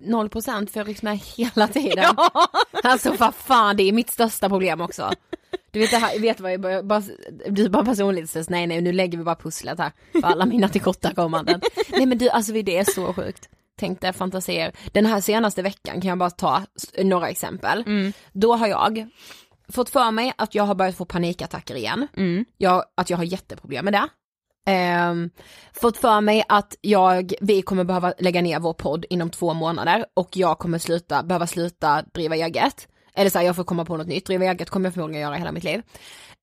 [0.05, 2.15] 0% för jag rycks med hela tiden.
[2.83, 5.11] Alltså vad fan, det är mitt största problem också.
[5.71, 7.03] Du vet, det här, vet vad jag bara, bara,
[7.49, 11.61] du bara personlighetsstress, nej nej nu lägger vi bara pusslet här för alla mina tillkortakommanden.
[11.89, 13.49] nej men du, alltså det är så sjukt.
[13.79, 14.73] Tänk dig fantasier.
[14.93, 16.63] Den här senaste veckan kan jag bara ta
[17.03, 17.81] några exempel.
[17.87, 18.13] Mm.
[18.33, 19.07] Då har jag
[19.69, 22.09] fått för mig att jag har börjat få panikattacker igen.
[22.17, 22.45] Mm.
[22.57, 24.09] Jag, att jag har jätteproblem med det.
[24.67, 25.31] Ehm,
[25.73, 30.07] fått för mig att jag, vi kommer behöva lägga ner vår podd inom två månader
[30.15, 32.89] och jag kommer sluta, behöva sluta driva eget.
[33.15, 35.35] Eller så här, jag får komma på något nytt, driva eget kommer jag förmodligen göra
[35.35, 35.83] hela mitt liv.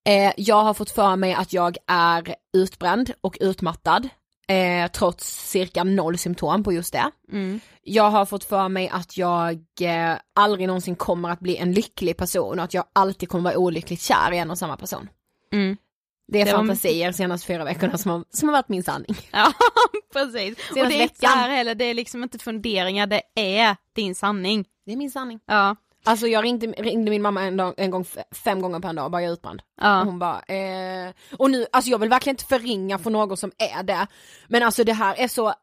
[0.08, 4.08] Eh, jag har fått för mig att jag är utbränd och utmattad.
[4.48, 7.10] Eh, trots cirka noll symptom på just det.
[7.32, 7.60] Mm.
[7.82, 12.16] Jag har fått för mig att jag eh, aldrig någonsin kommer att bli en lycklig
[12.16, 15.08] person och att jag alltid kommer vara olyckligt kär i en och samma person.
[15.52, 15.76] Mm.
[16.32, 19.16] Det är Det var- fantasier senaste fyra veckorna som har, som har varit min sanning.
[19.32, 19.52] Ja,
[20.12, 20.58] precis.
[20.70, 21.30] och det är inte veckan.
[21.30, 24.64] så här heller, det är liksom inte funderingar, det är din sanning.
[24.86, 25.40] Det är min sanning.
[25.46, 25.76] Ja.
[26.04, 28.04] Alltså jag ringde, ringde min mamma en, dag, en gång
[28.44, 29.60] fem gånger per dag och bara jag är utbränd.
[29.60, 30.02] Och Ja.
[30.04, 31.12] hon bara, eh...
[31.38, 34.06] och nu, alltså jag vill verkligen inte förringa för någon som är det.
[34.48, 35.54] Men alltså det här är så,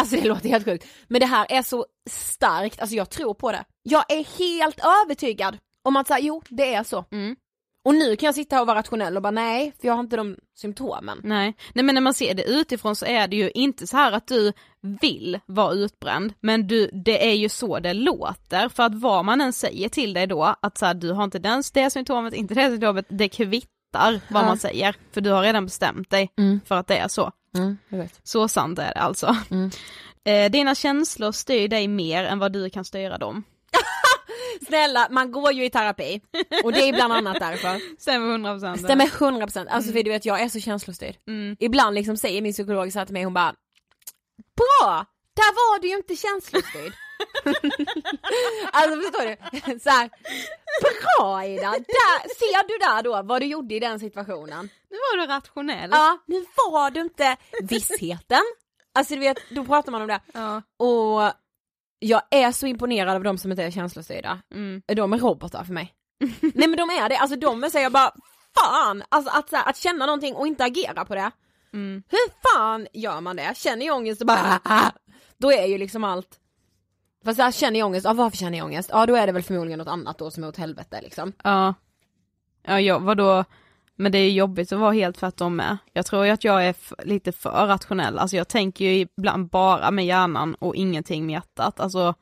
[0.00, 3.52] alltså det låter helt sjukt, men det här är så starkt, alltså jag tror på
[3.52, 3.64] det.
[3.82, 7.04] Jag är helt övertygad om att säga jo, det är så.
[7.12, 7.36] Mm.
[7.84, 10.00] Och nu kan jag sitta här och vara rationell och bara nej, för jag har
[10.00, 11.20] inte de symptomen.
[11.24, 11.56] Nej.
[11.74, 14.26] Nej men när man ser det utifrån så är det ju inte så här att
[14.26, 14.52] du
[15.00, 19.40] vill vara utbränd, men du, det är ju så det låter, för att vad man
[19.40, 22.54] än säger till dig då, att så här, du har inte den, det symptomet, inte
[22.54, 24.46] det symptomet, det kvittar vad Ja.
[24.46, 26.60] man säger, för du har redan bestämt dig Mm.
[26.66, 27.32] för att det är så.
[27.56, 27.76] Mm.
[28.22, 29.36] Så sant är det alltså.
[29.50, 29.70] Mm.
[30.24, 33.44] Eh, dina känslor styr dig mer än vad du kan styra dem.
[34.66, 36.20] Snälla, man går ju i terapi
[36.64, 38.00] och det är bland annat därför.
[38.00, 38.76] Stämmer 100%.
[38.76, 41.16] Stämmer 100%, alltså för du vet jag är så känslostyrd.
[41.28, 41.56] Mm.
[41.60, 43.54] Ibland liksom säger min psykolog så här till mig, hon bara
[44.56, 45.06] Bra!
[45.34, 46.92] Där var du ju inte känslostyrd.
[48.72, 49.80] alltså förstår du?
[49.80, 50.10] Så här,
[50.82, 54.68] bra Ida, där, ser du där då vad du gjorde i den situationen?
[54.90, 55.90] Nu var du rationell.
[55.92, 58.42] Ja, nu var du inte vissheten.
[58.94, 60.20] Alltså du vet, då pratar man om det.
[60.32, 60.62] Ja.
[60.76, 61.32] Och
[62.04, 64.38] jag är så imponerad av de som inte är känslostyrda.
[64.54, 64.82] Mm.
[64.86, 65.94] De är robotar för mig.
[66.40, 68.12] Nej men de är det, alltså de är så jag bara
[68.54, 71.30] fan, alltså att, här, att känna någonting och inte agera på det.
[71.72, 72.02] Mm.
[72.08, 73.56] Hur fan gör man det?
[73.56, 74.60] Känner jag ångest och bara
[75.38, 76.40] då är ju liksom allt
[77.24, 78.90] Fast jag känner jag ångest, ja varför känner jag ångest?
[78.92, 81.32] Ja då är det väl förmodligen något annat då som är åt helvete liksom.
[81.42, 81.74] Ja.
[82.62, 83.44] Ja, jag, vadå?
[83.96, 85.78] Men det är jobbigt att vara helt tvärtom med.
[85.92, 89.90] Jag tror ju att jag är lite för rationell, alltså jag tänker ju ibland bara
[89.90, 91.80] med hjärnan och ingenting med hjärtat.
[91.80, 92.14] Alltså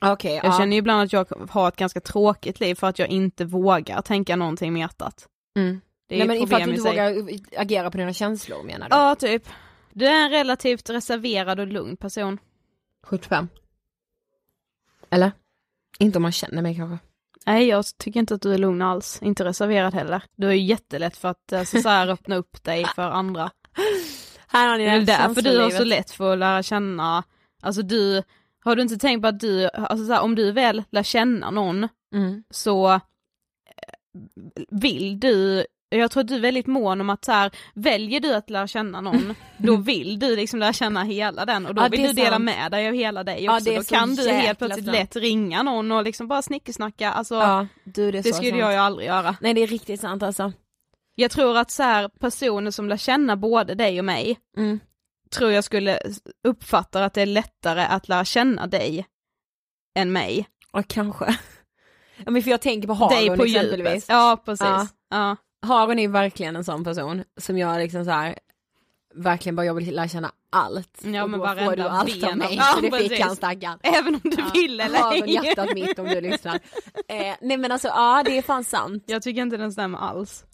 [0.00, 0.58] Okej, jag ja.
[0.58, 4.02] känner ju ibland att jag har ett ganska tråkigt liv för att jag inte vågar
[4.02, 5.26] tänka någonting med hjärtat.
[5.56, 5.80] Mm.
[6.08, 7.14] Det är Nej men problem du inte vågar
[7.56, 8.96] agera på dina känslor menar du?
[8.96, 9.48] Ja, typ.
[9.92, 12.38] Du är en relativt reserverad och lugn person.
[13.06, 13.48] 75.
[15.10, 15.32] Eller?
[15.98, 17.07] Inte om man känner mig kanske.
[17.48, 19.22] Nej, jag tycker inte att du är lugn alls.
[19.22, 20.22] Inte reserverad heller.
[20.36, 23.50] Du är ju jättelätt för att alltså, så här, öppna upp dig för andra.
[24.48, 27.24] Här har ni Det är därför du har så lätt för att lära känna,
[27.62, 28.22] alltså du,
[28.64, 31.50] har du inte tänkt på att du, alltså så här, om du väl lär känna
[31.50, 32.44] någon Mm.
[32.50, 33.00] så eh,
[34.70, 38.34] vill du, jag tror att du är väldigt mån om att så här, väljer du
[38.34, 41.88] att lära känna någon, då vill du liksom lära känna hela den och då Ja,
[41.88, 42.44] vill du dela sant.
[42.44, 44.96] med dig av hela dig Ja, också, är då kan du helt plötsligt sant.
[44.98, 48.60] lätt ringa någon och liksom bara snickesnacka, alltså Ja, du det det skulle sant.
[48.60, 49.36] jag ju aldrig göra.
[49.40, 50.52] Nej det är riktigt sant alltså.
[51.14, 54.80] Jag tror att så här, personer som lär känna både dig och mig, Mm.
[55.30, 55.98] tror jag skulle
[56.48, 59.06] uppfatta att det är lättare att lära känna dig
[59.98, 60.46] än mig.
[60.72, 61.36] Ja kanske.
[62.24, 63.54] Ja men för jag tänker på Haron exempelvis.
[63.78, 64.04] djupet.
[64.08, 64.94] Ja precis.
[65.10, 65.36] Ja.
[65.60, 65.68] Ja.
[65.68, 68.38] Haron är verkligen en sån person som jag liksom så här
[69.14, 71.00] verkligen bara jag vill lära känna allt.
[71.04, 72.60] Ja, och men då får du allt av mig.
[72.74, 73.78] så det Ja, fick han stackarn.
[73.82, 75.32] Även om du vill eller ej.
[75.34, 76.60] hjärtat mitt om du lyssnar.
[77.10, 79.04] Eh, nej men alltså ja det är fan sant.
[79.06, 80.44] Jag tycker inte den stämmer alls.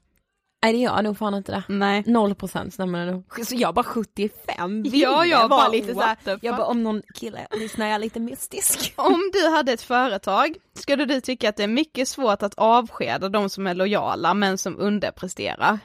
[0.65, 1.63] Nej det gör nog fan inte det.
[1.69, 2.03] Nej.
[2.07, 3.47] Noll procent stämmer det nog.
[3.47, 7.03] Så jag bara 75 ville Ja, jag var bara, lite såhär, jag bara om någon
[7.15, 8.95] kille lyssnar jag lite mystisk.
[8.97, 13.29] Om du hade ett företag, skulle du tycka att det är mycket svårt att avskeda
[13.29, 15.79] de som är lojala men som underpresterar?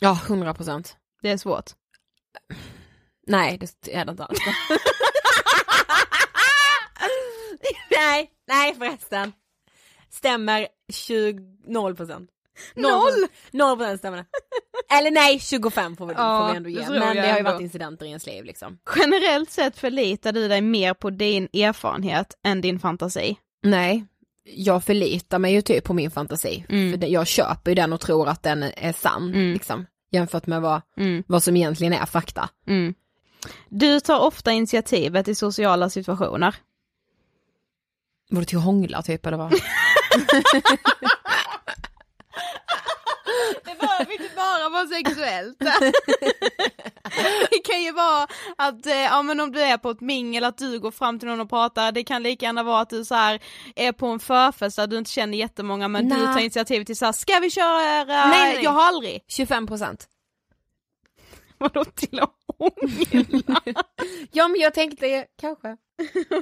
[0.00, 0.96] Ja, 100 procent.
[1.22, 1.70] Det är svårt.
[3.26, 4.38] Nej det är det inte alls.
[7.90, 9.32] nej, nej förresten.
[10.10, 11.96] Stämmer 20, 0
[12.74, 13.26] Noll?
[13.50, 14.24] 0 procent stämmer det.
[14.98, 16.84] Eller nej, 25 får vi, Ja, får vi ändå det ge.
[16.86, 18.78] tror Men det har ju varit incidenter i ens liv liksom.
[18.96, 23.36] Generellt sett förlitar du dig mer på din erfarenhet än din fantasi.
[23.62, 24.04] Nej,
[24.44, 26.64] jag förlitar mig ju typ på min fantasi.
[26.68, 26.90] Mm.
[26.90, 29.52] För det, jag köper ju den och tror att den är sann Mm.
[29.52, 29.86] liksom.
[30.12, 31.22] Jämfört med vad, Mm.
[31.26, 32.48] vad som egentligen är fakta.
[32.66, 32.94] Mm.
[33.68, 36.54] Du tar ofta initiativet i sociala situationer.
[38.30, 39.54] Var det till att hångla typ eller vad?
[43.64, 45.58] Det behöver inte bara vara sexuellt.
[47.50, 48.26] det kan ju vara
[48.56, 51.28] att, eh, ja men om du är på ett mingel, att du går fram till
[51.28, 53.42] någon och pratar, det kan lika gärna vara att du så här
[53.76, 56.34] är på en förfest där du inte känner jättemånga men du Nej.
[56.34, 58.58] tar initiativ till så här, ska vi köra, Nej, nej.
[58.64, 59.24] jag har aldrig.
[59.28, 60.08] 25 procent.
[61.58, 63.60] Vadå till att hångla?
[64.32, 65.76] Ja men jag tänkte kanske.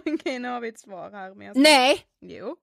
[0.07, 1.35] Okej nu har vi ett svar här.
[1.35, 1.57] Men jag...
[1.57, 2.57] Nej, Jo.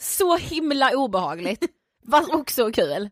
[0.00, 1.64] så himla obehagligt.
[2.10, 3.10] Fast också kul.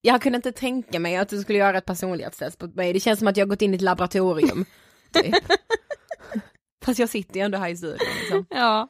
[0.00, 2.92] Jag kunde inte tänka mig att du skulle göra ett personlighetstest på mig.
[2.92, 4.64] Det känns som att jag har gått in i ett laboratorium.
[5.12, 5.34] Typ.
[6.84, 8.46] Fast jag sitter ju ändå här i studion liksom.
[8.50, 8.88] Ja.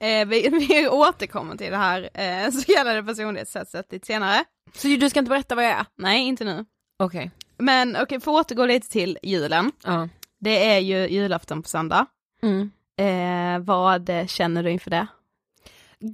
[0.00, 4.44] Eh, vi, vi återkommer till det här eh, så kallade personlighetstestet lite senare.
[4.74, 5.86] Så du ska inte berätta vad jag är?
[5.96, 6.64] Nej, inte nu.
[6.98, 7.30] Okej.
[7.58, 9.72] Men okej, för att återgå lite till julen.
[9.84, 10.08] Ja.
[10.40, 12.06] Det är ju julafton på söndag.
[12.42, 12.70] Mm.
[12.96, 15.06] Eh, vad känner du inför det?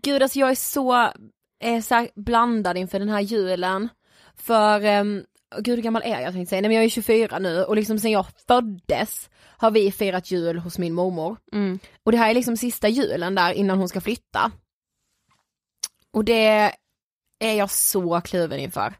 [0.02, 1.12] Gud alltså jag är så,
[1.60, 3.88] är så blandad inför den här julen.
[4.36, 5.24] För, um,
[5.58, 7.98] gud hur gammal är jag tänkte säga, nej men jag är 24 nu och liksom
[7.98, 11.36] sen jag föddes har vi firat jul hos min mormor.
[11.52, 11.78] Mm.
[12.04, 14.52] Och det här är liksom sista julen där innan hon ska flytta.
[16.12, 16.72] Och det
[17.40, 18.94] är jag så kluven inför.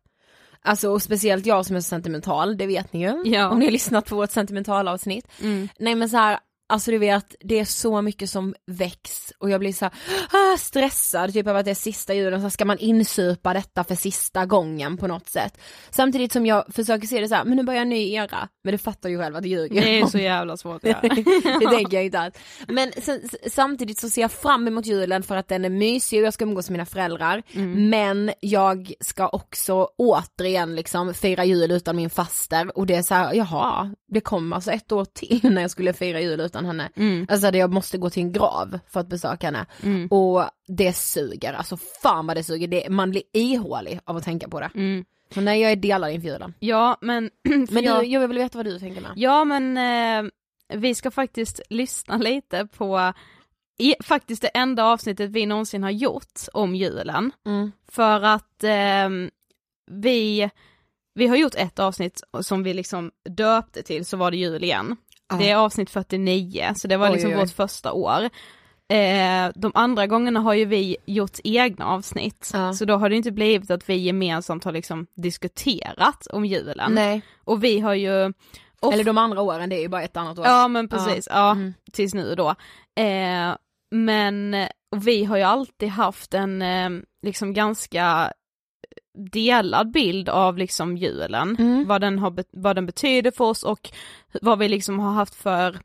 [0.62, 3.22] Alltså och speciellt jag som är så sentimental, det vet ni ju.
[3.24, 3.48] Ja.
[3.48, 5.28] Om ni har lyssnat på vårt sentimentala-avsnitt.
[5.42, 5.68] Mm.
[5.78, 6.38] Nej men så här,
[6.70, 9.94] alltså du vet, det är så mycket som väcks och jag blir så här,
[10.30, 13.94] ah, stressad typ av att det är sista julen, så ska man insupa detta för
[13.94, 15.58] sista gången på något sätt.
[15.90, 18.72] Samtidigt som jag försöker se det så här, men nu börjar en ny era, men
[18.72, 19.82] du fattar ju själv att det ljuger.
[19.82, 21.00] Det är så jävla svårt göra.
[21.60, 22.34] det tänker jag inte alls.
[22.68, 26.26] Men sen, samtidigt så ser jag fram emot julen för att den är mysig och
[26.26, 27.42] jag ska umgås med mina föräldrar.
[27.76, 33.14] Men jag ska också återigen liksom fira jul utan min faster och det är så
[33.14, 36.66] här, jaha, det kom alltså ett år till när jag skulle fira jul utan utan
[36.66, 36.90] henne.
[36.96, 37.26] Mm.
[37.30, 39.66] Alltså jag måste gå till en grav för att besöka henne.
[39.82, 40.08] Mm.
[40.08, 42.68] Och det suger, alltså fan vad det suger.
[42.68, 44.70] Det, man blir ihålig av att tänka på det.
[44.74, 45.04] Mm.
[45.34, 46.54] Så nej jag är delad inför julen.
[46.60, 47.30] Ja men,
[47.70, 49.12] Men jag, du, jag vill veta vad du tänker med.
[49.16, 50.30] Ja men eh,
[50.78, 53.12] vi ska faktiskt lyssna lite på
[53.78, 57.32] i, faktiskt det enda avsnittet vi någonsin har gjort om julen.
[57.46, 57.72] Mm.
[57.88, 59.08] För att eh,
[59.90, 60.50] vi,
[61.14, 64.96] vi har gjort ett avsnitt som vi liksom döpte till så var det jul igen.
[65.30, 65.36] Ja.
[65.36, 68.24] Det är avsnitt 49 så det var Oj, liksom oj, vårt första år.
[68.88, 72.72] Eh, de andra gångerna har ju vi gjort egna avsnitt, Ja.
[72.72, 76.92] så då har det inte blivit att vi gemensamt har liksom diskuterat om julen.
[76.94, 77.22] Nej.
[77.44, 78.32] Och vi har ju
[78.80, 80.46] of- Eller de andra åren, det är ju bara ett annat år.
[80.46, 81.74] Ja men precis, ja, Mm.
[81.92, 82.48] tills nu då.
[83.02, 83.54] Eh,
[83.90, 84.54] men
[84.92, 86.90] och vi har ju alltid haft en eh,
[87.22, 88.32] liksom ganska
[89.32, 91.86] delad bild av liksom julen, Mm.
[91.88, 93.90] vad, den har, vad den betyder för oss och
[94.42, 95.78] vad vi liksom har haft för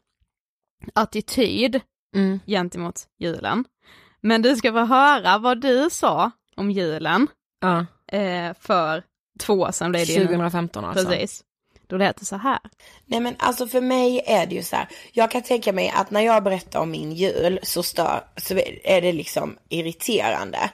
[0.94, 1.82] attityd
[2.16, 2.40] Mm.
[2.48, 3.66] gentemot julen.
[4.22, 7.28] Men du ska få höra vad du sa om julen
[7.62, 7.86] Ja.
[8.18, 9.04] eh, för
[9.40, 10.26] två år sedan blev det ju nu.
[10.26, 11.06] 2015 alltså.
[11.06, 11.44] Precis.
[11.88, 12.60] Då lät det så här.
[13.06, 14.88] Nej men alltså för mig är det ju så här.
[15.14, 19.02] Jag kan tänka mig att när jag berättar om min jul så, stör, så är
[19.02, 20.70] det liksom irriterande.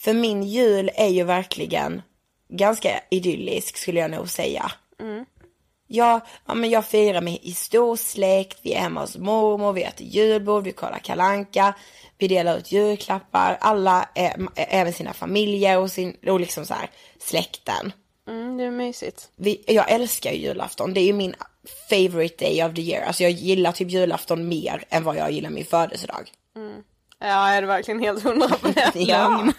[0.00, 2.02] För min jul är ju verkligen
[2.48, 4.72] ganska idyllisk skulle jag nog säga.
[5.86, 9.82] Jag, ja, men jag firar med i stor släkt, vi är hemma hos mormor, vi
[9.82, 11.74] äter julbord, vi kollar kalanka,
[12.18, 16.90] vi delar ut julklappar, alla är med sina familjer och, sin, och liksom så här
[17.18, 17.92] släkten.
[18.28, 19.28] Mm, det är mysigt.
[19.36, 21.34] Vi, jag älskar ju julafton, det är ju min
[21.90, 23.06] favorite day of the year.
[23.06, 26.32] Alltså jag gillar typ julafton mer än vad jag gillar min födelsedag.
[27.20, 28.92] Ja, är det verkligen helt hundra på det?
[28.94, 29.52] Ja.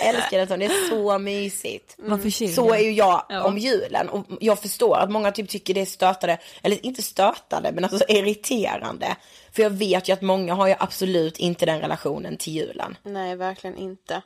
[0.00, 1.96] Jag älskar det, det är så mysigt.
[2.22, 3.44] Förkyld Så är ju jag Ja.
[3.44, 7.72] om julen och jag förstår att många typ tycker det är stötande, eller inte stötande
[7.72, 9.16] men alltså irriterande.
[9.52, 12.96] För jag vet ju att många har ju absolut inte den relationen till julen.
[13.02, 14.22] Nej, verkligen inte.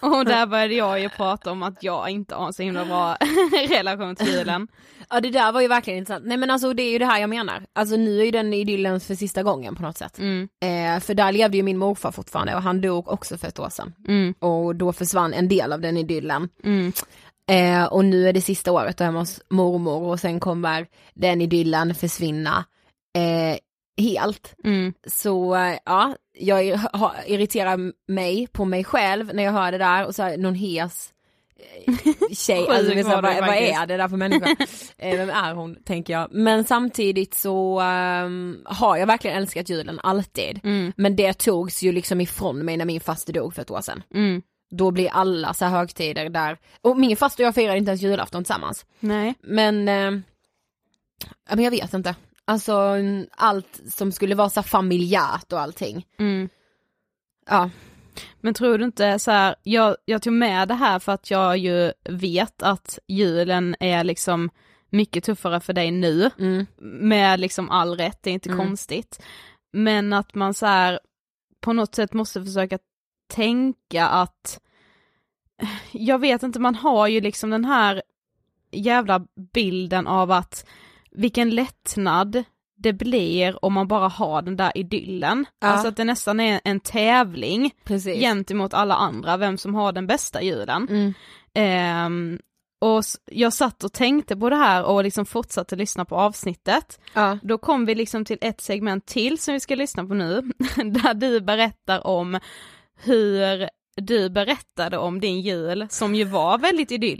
[0.00, 3.16] Och där började jag ju prata om att jag inte har en så himla bra
[3.70, 4.68] relation till julen.
[5.10, 6.26] Ja det där var ju verkligen intressant.
[6.26, 7.62] Nej men alltså det är ju det här jag menar.
[7.72, 10.18] Alltså nu är ju den idyllen för sista gången på något sätt.
[10.18, 10.48] Mm.
[10.60, 13.68] Eh, för där levde ju min morfar fortfarande och han dog också för ett år
[13.68, 13.94] sedan.
[14.08, 14.34] Mm.
[14.38, 16.48] Och då försvann en del av den idyllen.
[16.64, 16.92] Mm.
[17.50, 21.40] Eh, och nu är det sista året då hemma hos mormor och sen kommer den
[21.40, 22.64] idyllen försvinna
[23.16, 23.58] eh,
[23.96, 24.54] helt.
[24.64, 24.94] Mm.
[25.06, 26.64] Så ja, jag
[27.26, 31.12] irriterar mig på mig själv när jag hör det där och så här, någon hes
[31.86, 31.94] eh,
[32.32, 34.56] tjej, alltså, du vad, vad är det där för människa?
[34.98, 36.28] eh, vem är hon, tänker jag.
[36.32, 40.60] Men samtidigt så ehm, har jag verkligen älskat julen alltid.
[40.64, 40.92] Mm.
[40.96, 44.02] Men det togs ju liksom ifrån mig när min faster dog för ett år sedan.
[44.14, 44.42] Mm.
[44.70, 48.02] Då blir alla så här högtider där, och min faster och jag firade inte ens
[48.02, 48.86] julafton tillsammans.
[49.00, 49.34] Nej.
[49.42, 49.88] Men,
[51.48, 52.14] ja, men jag vet inte.
[52.50, 52.96] Alltså
[53.30, 56.06] allt som skulle vara så familjärt och allting.
[56.18, 56.48] Mm.
[57.46, 57.70] Ja.
[58.40, 61.58] Men tror du inte så här, jag, jag tog med det här för att jag
[61.58, 64.50] ju vet att julen är liksom
[64.90, 66.66] mycket tuffare för dig nu, Mm.
[67.00, 68.66] med liksom all rätt, det är inte Mm.
[68.66, 69.22] konstigt.
[69.72, 71.00] Men att man så här
[71.60, 72.78] på något sätt måste försöka
[73.28, 74.60] tänka att,
[75.92, 78.02] jag vet inte, man har ju liksom den här
[78.70, 80.66] jävla bilden av att
[81.12, 82.44] vilken lättnad
[82.82, 85.46] det blir om man bara har den där idyllen.
[85.60, 85.68] Ja.
[85.68, 88.20] Alltså att det nästan är en tävling Precis.
[88.20, 90.88] gentemot alla andra, vem som har den bästa julen.
[90.90, 91.14] Mm.
[91.54, 92.38] Ehm,
[92.80, 97.00] och jag satt och tänkte på det här och liksom fortsatte lyssna på avsnittet.
[97.14, 97.38] Ja.
[97.42, 100.40] Då kom vi liksom till ett segment till som vi ska lyssna på nu,
[100.76, 102.38] där du berättar om
[103.02, 107.19] hur du berättade om din jul som ju var väldigt idyllisk.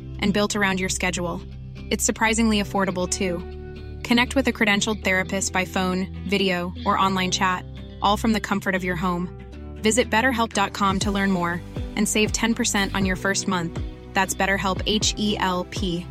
[0.21, 1.41] and built around your schedule.
[1.89, 3.39] It's surprisingly affordable too.
[4.07, 7.65] Connect with a credentialed therapist by phone, video, or online chat,
[8.01, 9.27] all from the comfort of your home.
[9.83, 11.61] Visit betterhelp.com to learn more
[11.95, 13.79] and save 10% on your first month.
[14.13, 16.05] That's BetterHelp H E L P.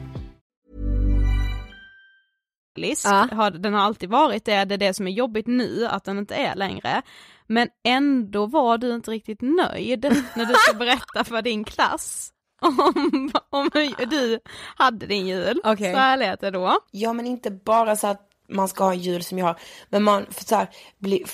[2.76, 3.28] list, Ja.
[3.32, 6.18] har, den har alltid varit det, det är det som är jobbigt nu, att den
[6.18, 7.02] inte är längre.
[7.46, 10.04] Men ändå var du inte riktigt nöjd
[10.34, 12.32] när du ska berätta för din klass
[12.78, 14.40] om, om hur du
[14.76, 15.60] hade din jul.
[15.64, 15.92] Okej.
[15.92, 16.78] Så här lät det då.
[16.90, 19.56] Ja men inte bara så att man ska ha en jul som jag har,
[19.88, 21.24] men man får, så här, bli,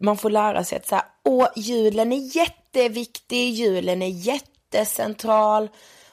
[0.00, 5.68] man får lära sig att så här, åh julen är jätteviktig, julen är jättecentral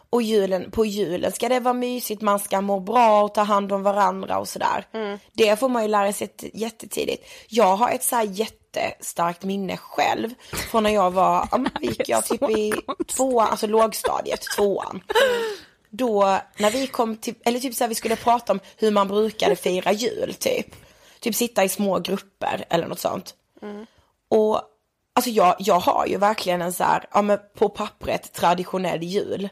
[0.09, 3.71] och julen, på julen ska det vara mysigt, man ska må bra och ta hand
[3.71, 4.85] om varandra och sådär.
[5.33, 7.25] Det får man ju lära sig jätte- jättetidigt.
[7.47, 8.23] Jag har ett så här
[8.75, 10.33] jättestarkt minne själv
[10.71, 12.73] från när jag var, ja, men gick jag typ i
[13.07, 15.01] tvåan, alltså lågstadiet, tvåan
[15.91, 19.07] då när vi kom till, eller typ så här, vi skulle prata om hur man
[19.07, 20.75] brukade fira jul typ.
[21.19, 23.35] Typ sitta i små grupper eller något sånt.
[24.29, 24.61] Och
[25.15, 29.49] alltså jag, jag har ju verkligen en så här, ja men på pappret traditionell jul.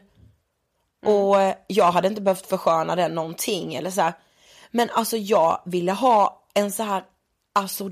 [1.06, 4.12] Och jag hade inte behövt försköna den någonting eller så här.
[4.70, 7.04] Men alltså jag ville ha en så här,
[7.52, 7.90] alltså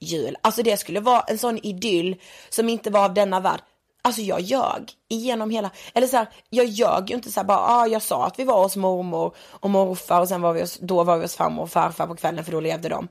[0.00, 2.16] jul, Alltså det skulle vara en sån idyll
[2.48, 3.60] som inte var av denna värld.
[4.02, 7.58] Alltså jag ljög igenom hela, eller så här, jag ljög ju inte så här bara,
[7.58, 10.78] ah, jag sa att vi var hos mormor och morfar och sen var vi hos,
[10.78, 13.08] då var vi hos farmor och farfar på kvällen för då levde de.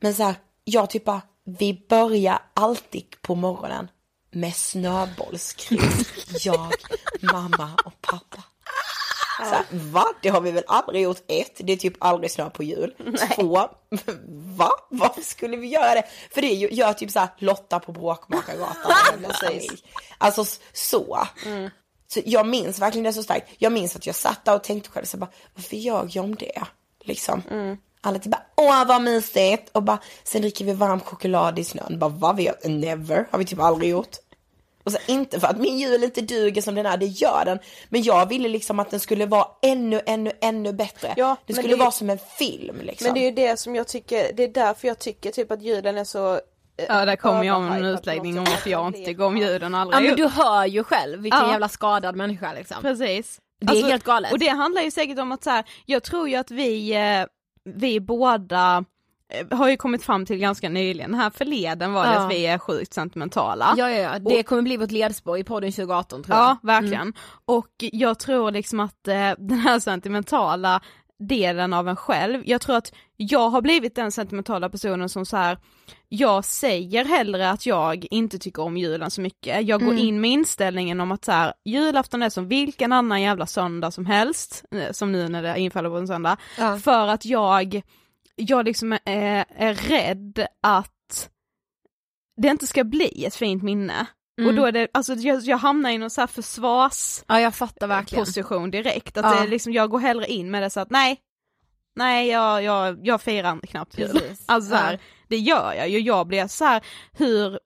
[0.00, 0.34] Men så här,
[0.64, 3.88] jag typ bara, vi börjar alltid på morgonen
[4.30, 5.80] med snöbollskrig,
[6.44, 6.72] jag,
[7.20, 7.99] mamma och.
[9.44, 10.04] Så här, va?
[10.22, 11.22] Det har vi väl aldrig gjort?
[11.28, 12.94] Ett, det är typ aldrig snö på jul.
[13.34, 13.68] Två,
[14.56, 14.70] va?
[14.88, 16.04] Varför skulle vi göra det?
[16.30, 18.92] För det är ju, gör typ så här Lotta på Bråkmakargatan.
[19.14, 19.36] eller
[20.18, 21.18] alltså så.
[22.06, 23.48] Så jag minns verkligen det så starkt.
[23.58, 26.34] Jag minns att jag satt där och tänkte själv så bara, varför gör jag om
[26.34, 26.62] det?
[27.04, 27.42] Liksom.
[28.00, 29.70] Alla typ bara, åh vad mysigt.
[29.72, 31.98] Och bara, sen dricker vi varm choklad i snön.
[31.98, 32.68] Bara, vad vi gör?
[32.68, 34.16] Never, har vi typ aldrig gjort.
[34.94, 37.58] Och så inte för att min jul inte duger som den är, det gör den.
[37.88, 41.14] Men jag ville liksom att den skulle vara ännu, ännu, ännu bättre.
[41.16, 43.04] Ja, det skulle det vara som en film liksom.
[43.04, 45.62] Men det är ju det som jag tycker, det är därför jag tycker typ att
[45.62, 46.40] julen är så eh,
[46.88, 49.80] Ja, där kommer jag med en utläggning om varför jag inte tycker om ljuden Ja
[49.80, 50.04] aldrig.
[50.08, 51.50] men du hör ju själv vilken Ja.
[51.50, 52.76] jävla skadad människa liksom.
[52.82, 53.38] Precis.
[53.60, 54.32] Det är helt galet.
[54.32, 57.26] Och det handlar ju säkert om att så här, jag tror ju att vi, eh,
[57.64, 58.84] vi båda
[59.50, 62.18] har ju kommit fram till ganska nyligen, här förleden var det Ja.
[62.26, 63.74] att vi är sjukt sentimentala.
[63.76, 64.18] Ja, ja, ja.
[64.18, 66.44] det kommer bli vårt ledspår i podden 2018 tror jag.
[66.46, 67.12] Ja, verkligen.
[67.44, 70.80] Och jag tror liksom att eh, den här sentimentala
[71.18, 75.36] delen av en själv, jag tror att jag har blivit den sentimentala personen som så
[75.36, 75.58] här,
[76.08, 80.04] jag säger hellre att jag inte tycker om julen så mycket, jag går Mm.
[80.04, 84.06] in med inställningen om att så här, julafton är som vilken annan jävla söndag som
[84.06, 86.76] helst, eh, som nu när det infaller på en söndag, Ja.
[86.76, 87.82] för att jag,
[88.40, 91.30] jag liksom är, är rädd att
[92.42, 94.06] det inte ska bli ett fint minne.
[94.38, 94.56] Och Mm.
[94.56, 97.40] då är det, alltså jag, jag hamnar i någon så här försvars Ja
[98.70, 99.34] direkt, att Ja.
[99.34, 101.20] det är liksom, jag går hellre in med det så att nej,
[101.96, 104.08] nej jag, jag, jag firar knappt jul.
[104.12, 104.44] Precis.
[104.46, 104.98] Alltså så här, Ja.
[105.28, 106.82] det gör jag ju, jag blir så här
[107.12, 107.60] hur,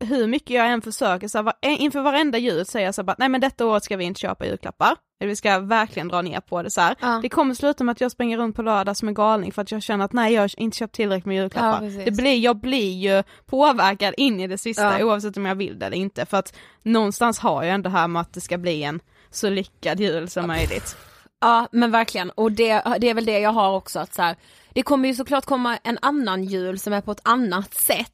[0.00, 3.06] hur mycket jag än försöker, så här, var, inför varenda jul säger jag så här,
[3.06, 6.40] bara, nej men detta året ska vi inte köpa julklappar, vi ska verkligen dra ner
[6.40, 6.80] på det så.
[7.00, 7.18] Ja.
[7.22, 9.70] Det kommer sluta med att jag springer runt på lördag som en galning för att
[9.72, 11.78] jag känner att nej jag har inte köpt tillräckligt med Ja, julklappar.
[11.78, 12.04] precis.
[12.04, 15.04] det blir, jag blir ju påverkad in i det sista Ja.
[15.04, 18.08] oavsett om jag vill det eller inte för att någonstans har jag ändå det här
[18.08, 20.96] med att det ska bli en så lyckad jul som möjligt.
[21.40, 24.36] Ja men verkligen och det, det är väl det jag har också att så här,
[24.72, 28.12] det kommer ju såklart komma en annan jul som är på ett annat sätt.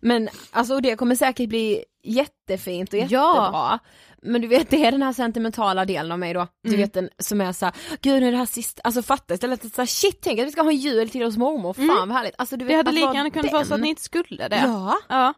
[0.00, 3.04] Men alltså och det kommer säkert bli jättefint och Ja.
[3.04, 3.78] jättebra.
[4.22, 7.08] Men du vet det är den här sentimentala delen av mig då, du vet den
[7.18, 10.18] som är såhär, gud nu är det här sista, alltså fatta istället att såhär shit
[10.22, 12.34] tänk att vi ska ha en jul till hos mormor, fan vad härligt.
[12.38, 14.60] Alltså du vet Det hade lika gärna kunnat vara så att ni inte skulle det.
[14.64, 14.98] Ja.
[15.08, 15.34] ja.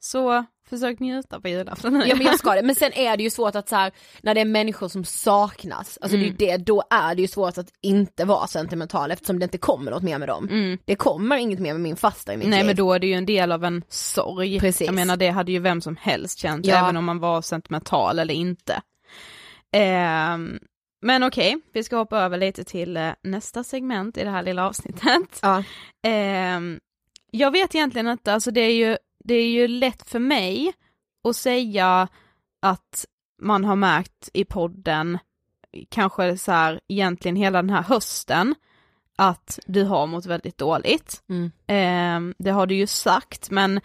[0.00, 2.04] Så försök njuta på julafton nu.
[2.06, 3.92] Ja men jag ska det, men sen är det ju svårt att så här,
[4.22, 6.34] när det är människor som saknas, alltså Mm.
[6.38, 9.44] det är ju det, då är det ju svårt att inte vara sentimental eftersom det
[9.44, 10.78] inte kommer något mer med dem.
[10.84, 12.50] Det kommer inget mer med min fasta i mitt Mm.
[12.50, 12.66] Nej liv.
[12.66, 14.60] men då är det ju en del av en sorg.
[14.60, 14.86] Precis.
[14.86, 16.76] Jag menar det hade ju vem som helst känt, Ja.
[16.84, 18.80] även om man var sentimental eller inte.
[19.72, 20.58] Ehm,
[21.02, 24.66] men okej, vi ska hoppa över lite till eh, nästa segment i det här lilla
[24.66, 25.38] avsnittet.
[25.42, 25.62] Ja.
[26.06, 26.80] Ehm,
[27.30, 28.96] jag vet egentligen inte, alltså det är ju,
[29.26, 30.72] det är ju lätt för mig
[31.28, 32.08] att säga
[32.62, 33.04] att
[33.42, 35.18] man har märkt i podden,
[35.88, 38.54] kanske så här egentligen hela den här hösten,
[39.16, 41.22] att du har mått väldigt dåligt.
[41.28, 41.52] Mm.
[41.66, 43.80] Ehm, det har du ju sagt, men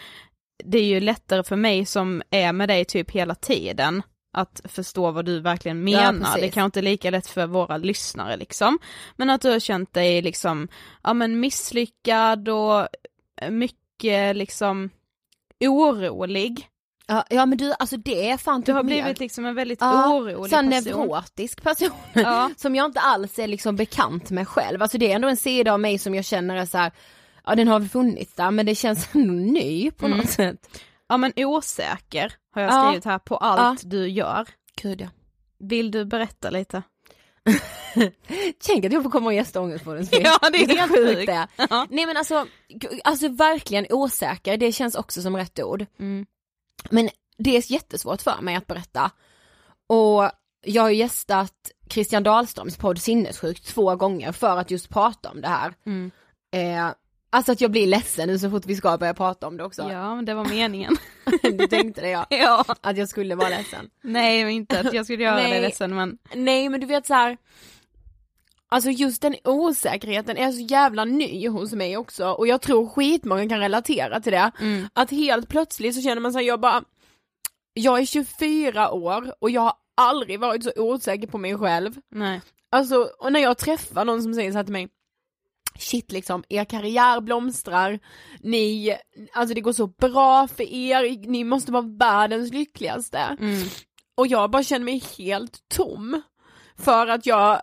[0.63, 5.11] det är ju lättare för mig som är med dig typ hela tiden att förstå
[5.11, 6.25] vad du verkligen Ja, menar.
[6.25, 6.41] precis.
[6.41, 8.79] det kanske inte lika lätt för våra lyssnare liksom.
[9.15, 10.67] Men att du har känt dig liksom,
[11.03, 12.87] ja men misslyckad och
[13.49, 14.89] mycket liksom
[15.67, 16.67] orolig
[17.07, 19.55] Ja, ja men du alltså det är fan Du typ har mer- blivit liksom en
[19.55, 20.69] väldigt Ja, orolig person.
[20.69, 21.89] neurotisk person.
[22.13, 22.49] Ja.
[22.57, 24.81] som jag inte alls är liksom bekant med själv.
[24.81, 26.91] Alltså det är ändå en sida av mig som jag känner är så här,
[27.45, 30.17] ja den har väl funnits där men det känns ändå ny på Mm.
[30.17, 30.79] något sätt.
[31.07, 32.85] Ja men osäker har jag Ja.
[32.87, 34.47] skrivit här på allt du gör.
[34.81, 35.07] Gud ja.
[35.59, 36.83] Vill du berätta lite?
[38.67, 40.07] Tänk att jag får komma och gästa Ångestpodden.
[40.11, 41.25] Ja, det är helt sjukt sjukt.
[41.25, 41.47] det.
[41.69, 41.87] Ja.
[41.89, 42.47] Nej men alltså,
[43.03, 45.85] alltså verkligen osäker, det känns också som rätt ord.
[45.99, 46.25] Mm.
[46.89, 49.11] Men det är jättesvårt för mig att berätta.
[49.87, 50.31] Och
[50.65, 55.47] jag har gästat Christian Dahlströms podd Sinnessjukt två gånger för att just prata om det
[55.47, 55.73] här.
[55.85, 56.11] Mm.
[56.53, 56.93] Eh,
[57.31, 59.81] alltså att jag blir ledsen nu så fort vi ska börja prata om det också.
[59.91, 60.97] Ja men det var meningen.
[61.41, 62.25] du tänkte det ja.
[62.29, 62.65] ja.
[62.81, 63.89] Att jag skulle vara ledsen.
[64.01, 67.13] Nej men inte att jag skulle göra dig ledsen men Nej men du vet så
[67.13, 67.37] här.
[68.69, 73.49] Alltså just den osäkerheten är så jävla ny hos mig också och jag tror skitmånga
[73.49, 74.51] kan relatera till det.
[74.59, 74.87] Mm.
[74.93, 76.83] Att helt plötsligt så känner man sig jag bara
[77.73, 81.93] Jag är 24 år och jag har aldrig varit så osäker på mig själv.
[82.09, 82.41] nej.
[82.73, 84.89] Alltså och när jag träffar någon som säger så här till mig
[85.79, 87.99] Shit liksom, er karriär blomstrar,
[88.39, 88.97] ni,
[89.33, 93.17] alltså det går så bra för er, ni måste vara världens lyckligaste.
[93.17, 93.67] Mm.
[94.15, 96.21] Och jag bara känner mig helt tom.
[96.77, 97.61] För att jag,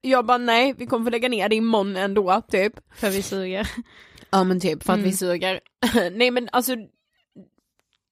[0.00, 2.72] jag bara nej, vi kommer få lägga ner det imorgon ändå, typ.
[2.96, 3.68] För vi suger.
[4.30, 5.10] Ja men typ för att Mm.
[5.10, 5.60] vi suger.
[6.12, 6.76] nej men alltså,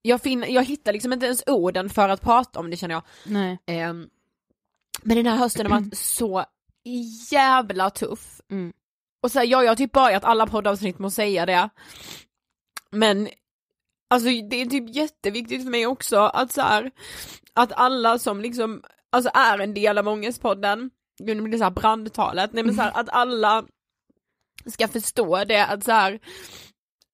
[0.02, 3.02] jag, finner, jag hittar liksom inte ens orden för att prata om det känner jag.
[3.26, 3.58] Nej.
[3.66, 4.08] Ehm,
[5.02, 6.44] men den här hösten har varit så
[7.30, 8.40] jävla tuff.
[8.50, 8.72] Mm.
[9.22, 11.68] Och så här, ja, jag har typ börjat alla poddavsnitt med att säga det.
[12.90, 13.28] Men
[14.10, 16.90] alltså det är typ jätteviktigt för mig också att så här,
[17.54, 21.70] att alla som liksom, alltså är en del av Ångestpodden, nu blir det så här
[21.70, 23.64] brandtalet, nej men så här, att alla
[24.66, 26.20] ska förstå det att så här,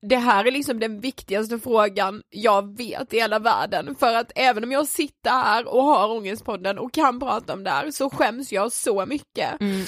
[0.09, 4.64] det här är liksom den viktigaste frågan jag vet i hela världen för att även
[4.64, 8.52] om jag sitter här och har Ångestpodden och kan prata om det här så skäms
[8.52, 9.61] jag så mycket.
[9.61, 9.86] Mm.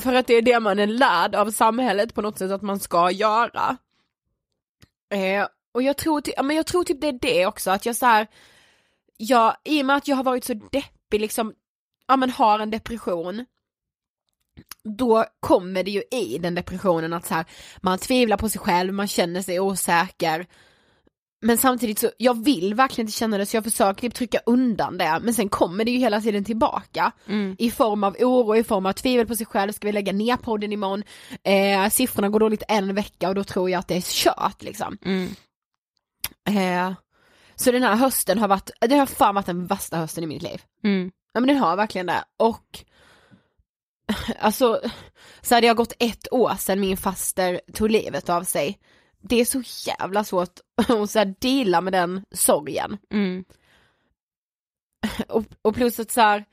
[0.00, 2.80] För att det är det man är lärd av samhället på något sätt att man
[2.80, 3.76] ska göra.
[5.10, 7.96] Eh, och jag tror, ja, men jag tror typ det är det också, att jag
[7.96, 8.26] så här,
[9.16, 11.54] jag, i och med att jag har varit så deppig liksom,
[12.06, 13.44] ja men har en depression,
[14.84, 17.44] då kommer det ju i den depressionen att så här,
[17.80, 20.46] man tvivlar på sig själv, man känner sig osäker.
[21.40, 24.98] Men samtidigt så, jag vill verkligen inte känna det så jag försöker typ trycka undan
[24.98, 27.12] det, men sen kommer det ju hela tiden tillbaka.
[27.26, 27.56] Mm.
[27.58, 30.36] I form av oro, i form av tvivel på sig själv, ska vi lägga ner
[30.36, 31.02] podden imorgon?
[31.42, 34.98] Eh, siffrorna går dåligt en vecka och då tror jag att det är kört liksom.
[35.04, 35.28] Mm.
[36.48, 36.94] Eh,
[37.54, 40.42] så den här hösten har varit, det har fan varit den värsta hösten i mitt
[40.42, 40.62] liv.
[40.84, 41.10] Mm.
[41.32, 42.84] Ja men den har verkligen det och
[44.40, 44.80] Alltså,
[45.40, 48.78] så hade jag gått ett år sedan min faster tog livet av sig.
[49.20, 52.98] Det är så jävla svårt att så här deala med den sorgen.
[53.10, 53.44] Mm.
[55.28, 56.44] Och, och plus att så här,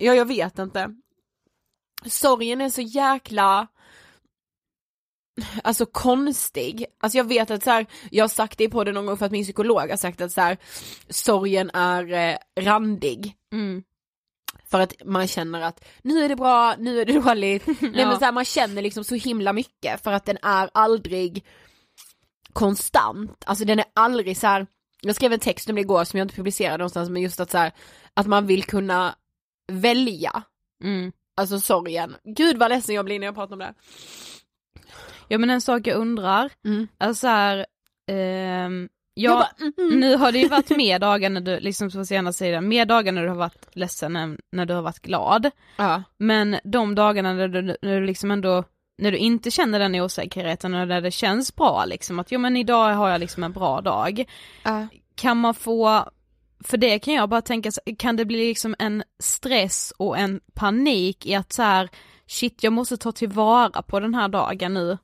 [0.00, 0.94] ja jag vet inte.
[2.06, 3.68] Sorgen är så jäkla
[5.62, 9.06] Alltså konstig, alltså jag vet att så här, jag har sagt det på det någon
[9.06, 10.56] gång för att min psykolog har sagt att så här,
[11.08, 13.34] sorgen är eh, randig.
[13.52, 13.82] Mm.
[14.66, 17.66] För att man känner att nu är det bra, nu är det dåligt.
[17.66, 18.08] Nej Ja.
[18.08, 21.44] men så här, man känner liksom så himla mycket för att den är aldrig
[22.52, 23.44] konstant.
[23.46, 24.66] Alltså den är aldrig så här.
[25.00, 27.50] jag skrev en text om det igår som jag inte publicerade någonstans men just att
[27.50, 27.72] så här,
[28.14, 29.14] att man vill kunna
[29.72, 30.42] välja.
[30.84, 31.12] Mm.
[31.36, 32.16] Alltså sorgen.
[32.24, 33.74] Gud vad ledsen jag blir när jag pratar om det.
[35.28, 36.88] Ja men en sak jag undrar, Mm.
[36.98, 37.66] alltså så här,
[38.06, 40.00] Jag ja, bara, mm.
[40.00, 43.12] nu har det ju varit mer dagar när du, liksom på senaste sidan, mer dagar
[43.12, 45.50] när du har varit ledsen än när du har varit glad.
[45.76, 46.02] Ja.
[46.16, 48.64] Men de dagarna när du, när du liksom ändå,
[48.98, 52.56] när du inte känner den osäkerheten och när det känns bra liksom, att jo men
[52.56, 54.24] idag har jag liksom en bra dag.
[54.62, 54.86] Ja.
[55.14, 56.08] Kan man få,
[56.64, 61.26] för det kan jag bara tänka, kan det bli liksom en stress och en panik
[61.26, 61.88] i att så här,
[62.26, 64.98] shit jag måste ta tillvara på den här dagen nu.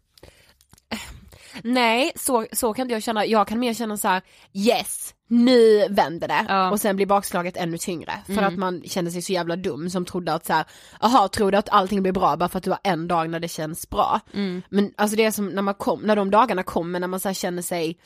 [1.65, 4.23] Nej, så, så kan inte jag känna, jag kan mer känna så här:
[4.53, 6.47] yes, nu vänder det.
[6.49, 6.71] Ja.
[6.71, 8.13] Och sen blir bakslaget ännu tyngre.
[8.27, 8.45] För Mm.
[8.45, 10.65] att man känner sig så jävla dum som trodde att så här,
[11.01, 13.41] jaha tror du att allting blir bra bara för att du har en dag när
[13.41, 14.21] det känns bra?
[14.35, 14.63] Mm.
[14.69, 17.29] Men alltså det är som när man kom, när de dagarna kommer när man så
[17.29, 17.99] här känner sig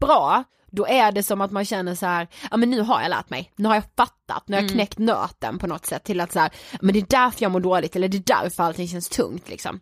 [0.00, 3.10] bra, då är det som att man känner så här, ja men nu har jag
[3.10, 4.74] lärt mig, nu har jag fattat, nu har jag Mm.
[4.74, 7.60] knäckt nöten på något sätt till att så här, men det är därför jag mår
[7.60, 9.80] dåligt eller det är därför allting känns tungt liksom.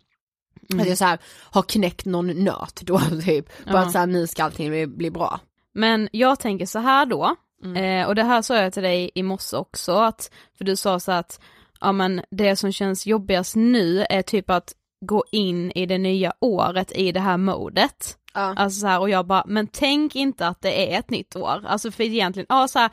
[0.71, 0.81] Mm.
[0.83, 1.19] Att jag så här,
[1.51, 3.79] har knäckt någon nöt då typ, bara Ja.
[3.85, 5.39] att så här, nu ska allting bli, bli bra.
[5.73, 8.01] Men jag tänker så här då, Mm.
[8.01, 10.99] eh, och det här sa jag till dig i morse också, att, för du sa
[10.99, 11.39] så att,
[11.81, 14.73] ja men det som känns jobbigast nu är typ att
[15.05, 18.17] gå in i det nya året i det här modet.
[18.33, 18.53] Ja.
[18.57, 21.63] Alltså så här, och jag bara, men tänk inte att det är ett nytt år.
[21.67, 22.91] Alltså för egentligen, ja så här,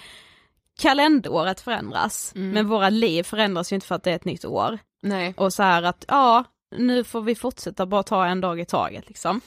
[0.80, 2.50] kalenderåret förändras, Mm.
[2.50, 4.78] men våra liv förändras ju inte för att det är ett nytt år.
[5.02, 5.34] Nej.
[5.36, 6.44] Och så här att, ja,
[6.76, 9.40] nu får vi fortsätta bara ta en dag i taget liksom.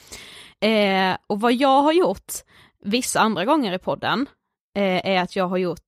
[0.60, 2.32] Eh, och vad jag har gjort
[2.84, 4.26] vissa andra gånger i podden,
[4.76, 5.80] eh, är att jag har gjort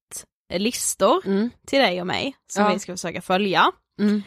[0.54, 1.50] listor Mm.
[1.66, 2.72] till dig och mig, som Ja.
[2.72, 3.72] vi ska försöka följa.
[4.00, 4.22] Mm.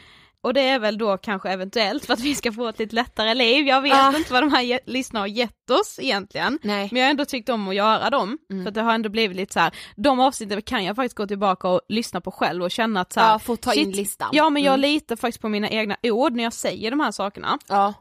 [0.48, 3.34] Och det är väl då kanske eventuellt för att vi ska få ett lite lättare
[3.34, 4.18] liv, jag vet Ja.
[4.18, 6.60] inte vad de här listorna har gett oss egentligen.
[6.64, 6.89] Nej.
[6.91, 8.64] Men jag har ändå tyckt om att göra dem, Mm.
[8.66, 9.74] för det har ändå blivit lite så här.
[9.95, 13.20] de avsnitten kan jag faktiskt gå tillbaka och lyssna på själv och känna att så
[13.20, 14.30] här, Ja, få ta in shit, listan.
[14.34, 14.82] Ja men jag Mm.
[14.82, 17.58] litar faktiskt på mina egna ord när jag säger de här sakerna.
[17.68, 17.93] Ja.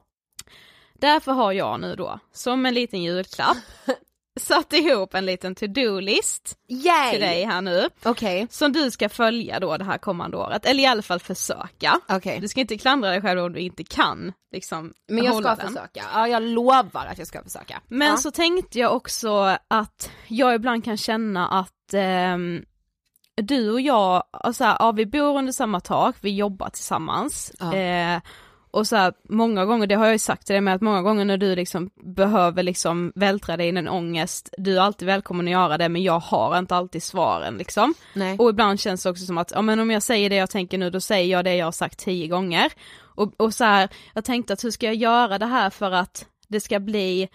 [0.99, 3.57] Därför har jag nu då, som en liten julklapp,
[4.37, 7.89] satt ihop en liten to-do-list till dig här nu.
[8.05, 8.47] Okej.
[8.51, 12.01] Som du ska följa då det här kommande året, eller i alla fall försöka.
[12.09, 12.41] Okej.
[12.41, 15.69] Du ska inte klandra dig själv om du inte kan liksom Men jag ska den.
[15.69, 16.05] försöka.
[16.15, 17.81] Ja, jag lovar att jag ska försöka.
[17.87, 18.17] Men ja.
[18.17, 22.65] så tänkte jag också att jag ibland kan känna att ehm,
[23.35, 27.53] du och jag, alltså, ja, vi bor under samma tak, vi jobbar tillsammans.
[27.61, 27.75] Ja.
[27.75, 28.21] Eh,
[28.77, 31.03] och så här, många gånger, det har jag ju sagt till dig med att många
[31.03, 35.47] gånger när du liksom behöver liksom vältra dig in en ångest, du är alltid välkommen
[35.47, 37.95] att göra det men jag har inte alltid svaren liksom.
[38.15, 38.39] Nej.
[38.39, 40.79] Och ibland känns det också som att, ja men om jag säger det jag tänker
[40.79, 42.73] nu då säger jag det jag har sagt tio gånger.
[42.99, 46.27] Och, och så här, jag tänkte att hur ska jag göra det här för att
[46.49, 47.29] det ska bli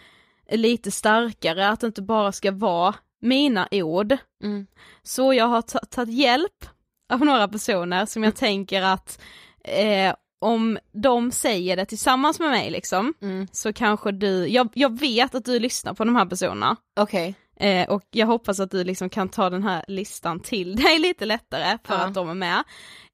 [0.51, 4.17] lite starkare, att det inte bara ska vara mina ord.
[4.43, 4.67] Mm.
[5.03, 6.65] Så jag har ta- tagit hjälp
[7.13, 9.21] av några personer som jag tänker att
[9.63, 13.47] eh, om de säger det tillsammans med mig liksom, Mm.
[13.51, 16.75] så kanske du, jag, jag vet att du lyssnar på de här personerna.
[16.99, 17.35] Okej.
[17.59, 21.25] Eh, och jag hoppas att du liksom kan ta den här listan till dig lite
[21.25, 21.99] lättare för Ja.
[21.99, 22.63] att de är med.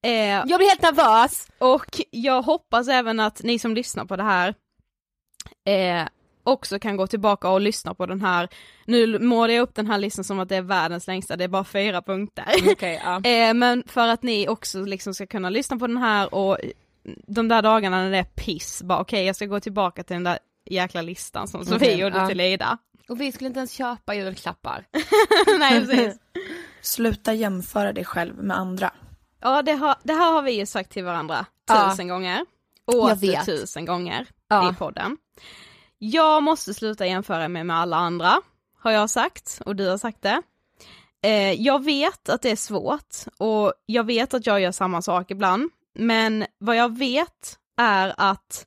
[0.05, 1.47] Eh, Jag blir helt nervös!
[1.57, 4.53] och jag hoppas även att ni som lyssnar på det här
[5.69, 6.07] eh,
[6.43, 8.47] också kan gå tillbaka och lyssna på den här,
[8.86, 11.47] nu målar jag upp den här listan som att det är världens längsta, det är
[11.47, 12.45] bara fyra punkter.
[12.71, 13.21] Okej, ja.
[13.30, 16.57] Eh, men för att ni också liksom ska kunna lyssna på den här och
[17.28, 20.24] de där dagarna när det är piss, bara okej jag ska gå tillbaka till den
[20.24, 22.28] där jäkla listan som Sofie Okej, gjorde ja.
[22.28, 22.78] till Ida.
[23.10, 24.86] Och vi skulle inte ens köpa julklappar.
[25.60, 26.20] Nej precis.
[26.82, 28.91] Sluta jämföra dig själv med andra.
[29.41, 31.89] Ja det, har, det här har vi ju sagt till varandra Ja.
[31.91, 32.45] tusen gånger.
[32.86, 34.72] Jag Åter tusen gånger Ja.
[34.72, 35.18] i podden.
[35.97, 38.34] Jag måste sluta jämföra mig med alla andra,
[38.80, 40.41] har jag sagt, och du har sagt det.
[41.24, 45.32] Eh, jag vet att det är svårt, och jag vet att jag gör samma sak
[45.32, 45.70] ibland,
[46.00, 48.66] men vad jag vet är att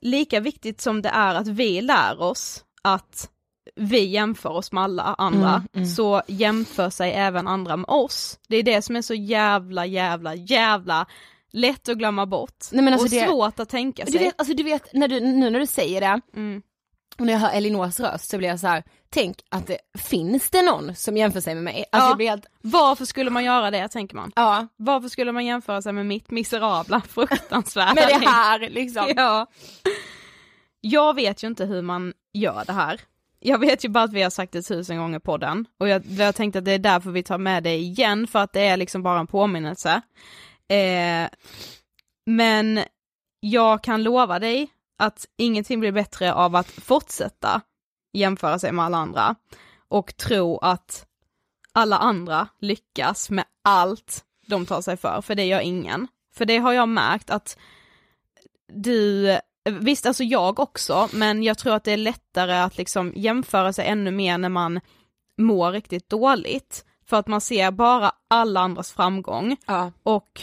[0.00, 3.30] lika viktigt som det är att vi lär oss att
[3.76, 5.86] vi jämför oss med alla andra, Mm, mm.
[5.86, 8.38] så jämför sig även andra med oss.
[8.48, 11.06] Det är det som är så jävla, jävla, jävla
[11.50, 12.64] lätt att glömma bort.
[12.72, 14.12] Nej, alltså och det- svårt att tänka sig.
[14.12, 16.62] Du vet, alltså du vet, när du, nu när du säger det, Mm.
[17.18, 20.50] Och när jag hör Elinors röst så blir jag så här: tänk att det, finns
[20.50, 21.84] det någon som jämför sig med mig?
[21.92, 22.14] Alltså Ja.
[22.16, 24.32] blir helt, Varför skulle man göra det, tänker man?
[24.36, 29.12] ja, Varför skulle man jämföra sig med mitt miserabla, fruktansvärda med det här liksom.
[29.16, 29.46] Ja.
[30.80, 33.00] Jag vet ju inte hur man gör det här.
[33.40, 36.02] Jag vet ju bara att vi har sagt det tusen gånger på den och jag,
[36.06, 38.76] jag tänkte att det är därför vi tar med det igen för att det är
[38.76, 40.00] liksom bara en påminnelse.
[40.68, 41.28] Eh,
[42.26, 42.80] men
[43.40, 47.60] jag kan lova dig att ingenting blir bättre av att fortsätta
[48.12, 49.34] jämföra sig med alla andra
[49.88, 51.06] och tro att
[51.72, 56.08] alla andra lyckas med allt de tar sig för, för det gör ingen.
[56.34, 57.58] För det har jag märkt att
[58.72, 59.36] du,
[59.70, 63.86] visst alltså jag också, men jag tror att det är lättare att liksom jämföra sig
[63.86, 64.80] ännu mer när man
[65.38, 66.84] mår riktigt dåligt.
[67.06, 69.92] För att man ser bara alla andras framgång Ja.
[70.02, 70.40] och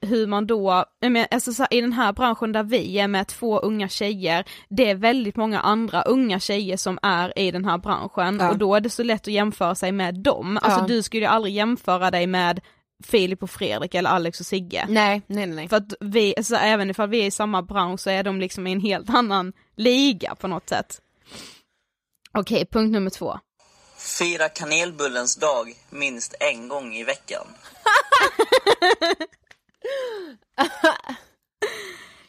[0.00, 0.84] hur man då,
[1.30, 4.90] alltså så här, i den här branschen där vi är med två unga tjejer, det
[4.90, 8.50] är väldigt många andra unga tjejer som är i den här branschen Ja.
[8.50, 10.58] och då är det så lätt att jämföra sig med dem.
[10.62, 10.86] Alltså Ja.
[10.86, 12.60] du skulle ju aldrig jämföra dig med
[13.04, 14.86] Filip och Fredrik eller Alex och Sigge.
[14.88, 15.68] Nej, nej, nej.
[15.68, 18.66] För att vi, alltså även ifall vi är i samma bransch så är de liksom
[18.66, 21.00] i en helt annan liga på något sätt.
[22.32, 23.38] Okej, punkt nummer två.
[24.18, 27.46] Fira kanelbullens dag minst en gång i veckan.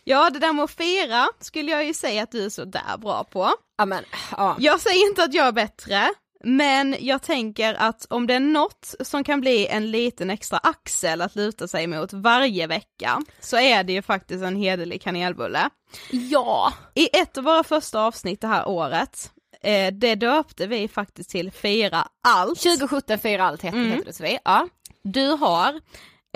[0.04, 2.98] Ja, det där med att fira skulle jag ju säga att du är så där
[2.98, 3.52] bra på.
[3.78, 4.04] Ja men,
[4.38, 4.56] ja.
[4.60, 6.10] Jag säger inte att jag är bättre,
[6.44, 11.22] men jag tänker att om det är något som kan bli en liten extra axel
[11.22, 15.70] att luta sig mot varje vecka, så är det ju faktiskt en hederlig kanelbulle.
[16.12, 16.74] Ja.
[16.96, 19.32] I ett av våra första avsnitt det här året,
[19.62, 22.60] eh, det döpte vi faktiskt till Fira allt.
[22.60, 23.92] 2017 Fira allt heter, Mm.
[23.92, 24.40] heter det Sofie.
[24.46, 24.68] Ja.
[25.04, 25.80] Du har,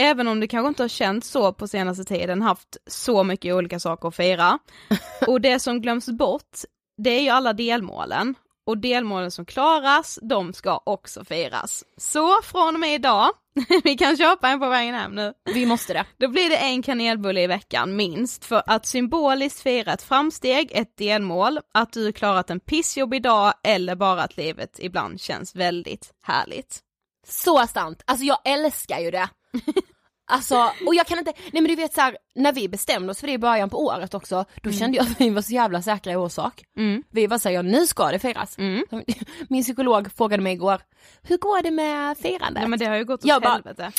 [0.02, 3.80] även om det kanske inte har känts så på senaste tiden, haft så mycket olika
[3.80, 4.60] saker att fira.
[5.28, 6.58] Och det som glöms bort
[6.98, 8.36] det är ju alla delmålen
[8.66, 11.84] och delmålen som klaras, de ska också firas.
[11.98, 13.30] Så från och med idag,
[13.84, 15.34] vi kan köpa en på vägen hem nu.
[15.46, 16.06] Vi måste det.
[16.18, 20.98] Då blir det en kanelbulle i veckan minst för att symboliskt fira ett framsteg, ett
[20.98, 26.80] delmål, att du klarat en pissjobbig dag eller bara att livet ibland känns väldigt härligt.
[27.28, 29.30] Så sant, alltså jag älskar ju det.
[30.32, 33.20] Alltså, och jag kan inte, nej men du vet så här, när vi bestämde oss
[33.20, 34.80] för det i början på året också, då Mm.
[34.80, 36.64] kände jag att vi var så jävla säkra i vår sak.
[37.12, 38.58] Vi var såhär, ja nu ska det firas.
[38.58, 38.84] Mm.
[39.50, 40.82] Min psykolog frågade mig igår,
[41.22, 42.62] hur går det med firandet?
[42.62, 43.92] Ja men det har ju gått åt Jag bara, helvete.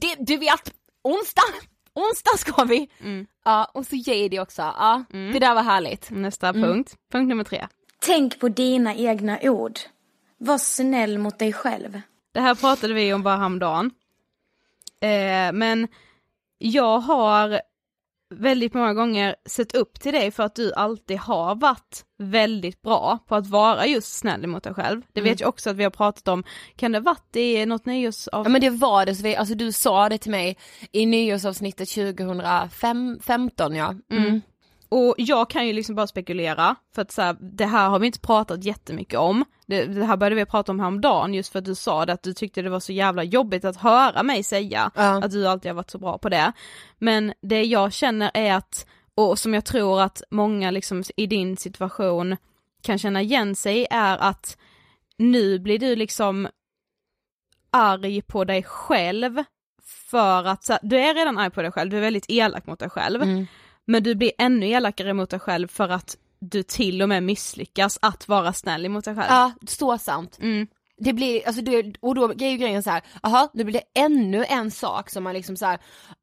[0.00, 0.72] det, du vet,
[1.04, 1.42] onsdag,
[1.94, 2.88] onsdag ska vi.
[3.00, 3.26] Mm.
[3.44, 3.96] Ja, och så
[4.30, 6.10] det också, ja, det där var härligt.
[6.10, 6.62] Nästa Mm.
[6.62, 7.66] punkt, punkt nummer tre.
[8.06, 9.78] Tänk på dina egna ord.
[10.38, 12.00] Var snäll mot dig själv.
[12.32, 13.90] Det här pratade vi om bara häromdagen.
[15.00, 15.88] Eh, men
[16.58, 17.60] jag har
[18.34, 23.18] väldigt många gånger sett upp till dig för att du alltid har varit väldigt bra
[23.26, 25.02] på att vara just snäll mot dig själv.
[25.12, 25.30] Det Mm.
[25.32, 26.44] vet jag också att vi har pratat om,
[26.76, 28.46] kan det ha varit i något nyårsavsnitt?
[28.46, 30.56] Ja men det var det, så vi, alltså du sa det till mig
[30.92, 33.94] i nyårsavsnittet 2015 ja.
[34.12, 34.40] Mm.
[34.92, 38.06] Och jag kan ju liksom bara spekulera, för att så här, det här har vi
[38.06, 39.44] inte pratat jättemycket om.
[39.66, 42.22] Det, det här började vi prata om häromdagen just för att du sa det att
[42.22, 45.76] du tyckte det var så jävla jobbigt att höra mig säga att du alltid har
[45.76, 46.52] varit så bra på det.
[46.98, 51.56] Men det jag känner är att, och som jag tror att många liksom i din
[51.56, 52.36] situation
[52.82, 54.56] kan känna igen sig är att
[55.16, 56.48] nu blir du liksom
[57.70, 59.44] arg på dig själv
[60.10, 62.66] för att, så här, du är redan arg på dig själv, du är väldigt elak
[62.66, 63.22] mot dig själv.
[63.22, 63.46] Mm.
[63.90, 67.98] Men du blir ännu elakare mot dig själv för att du till och med misslyckas
[68.02, 69.26] att vara snäll mot dig själv.
[69.28, 70.38] Ja, så sant.
[70.40, 70.66] Mm.
[70.98, 74.00] Det blir, alltså det, och då är ju grejen så här, aha, då blir det
[74.00, 75.78] ännu en sak som man liksom så här,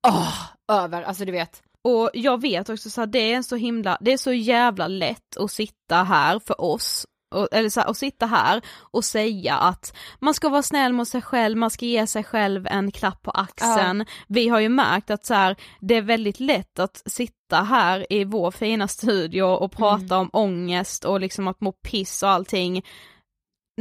[0.07, 0.34] åh,
[0.72, 1.63] över, alltså du vet.
[1.82, 5.38] Och jag vet också så att det är så himla, det är så jävla lätt
[5.38, 7.05] att sitta här för oss
[7.36, 8.62] och, eller så här, att sitta här
[8.92, 12.68] och säga att man ska vara snäll mot sig själv, man ska ge sig själv
[12.68, 14.06] en klapp på axeln.
[14.28, 18.24] Vi har ju märkt att så här, det är väldigt lätt att sitta här i
[18.24, 22.86] vår fina studio och prata om ångest och liksom att må piss och allting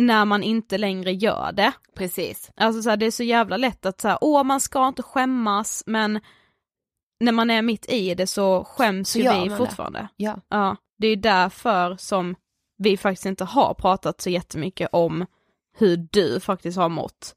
[0.00, 1.72] när man inte längre gör det.
[1.96, 2.50] Precis.
[2.56, 5.82] Alltså så här, det är så jävla lätt att säga, åh man ska inte skämmas
[5.86, 6.20] men
[7.20, 9.56] när man är mitt i det så skäms Så ju vi man det.
[9.56, 10.08] fortfarande.
[10.16, 10.40] Ja.
[10.48, 12.34] Ja, det är därför som
[12.78, 15.26] vi faktiskt inte har pratat så jättemycket om
[15.78, 17.34] hur du faktiskt har mått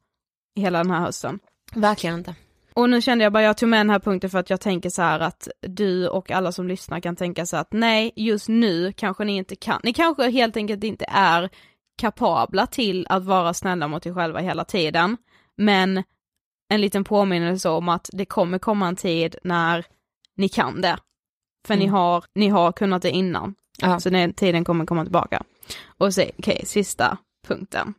[0.56, 1.40] hela den här hösten.
[1.74, 2.36] Verkligen inte.
[2.74, 4.90] Och nu kände jag bara, jag tog med den här punkten för att jag tänker
[4.90, 8.94] så här att du och alla som lyssnar kan tänka så att nej, just nu
[8.94, 11.50] kanske ni inte kan, ni kanske helt enkelt inte är
[11.98, 15.18] kapabla till att vara snälla mot er själva hela tiden,
[15.58, 16.04] men
[16.70, 19.86] en liten påminnelse om att det kommer komma en tid när
[20.36, 20.98] ni kan det.
[21.68, 21.94] För ni, Mm.
[21.94, 23.56] har, ni har kunnat det innan.
[23.82, 24.00] Ja.
[24.00, 25.44] Så den tiden kommer komma tillbaka.
[25.98, 27.18] Och så, okej, sista
[27.48, 27.94] punkten.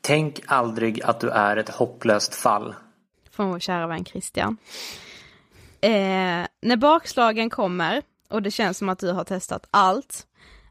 [0.00, 2.74] Tänk aldrig att du är ett hopplöst fall.
[3.30, 4.56] från vår kära vän Christian.
[5.80, 10.26] Eh, när bakslagen kommer och det känns som att du har testat allt,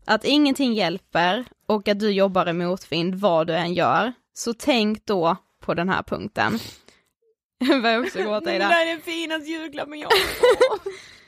[0.05, 5.05] att ingenting hjälper och att du jobbar i motvind vad du än gör, så tänk
[5.05, 6.59] då på den här punkten.
[7.83, 8.63] Jag också gråta i det.
[8.63, 10.11] är den finaste julklappen jag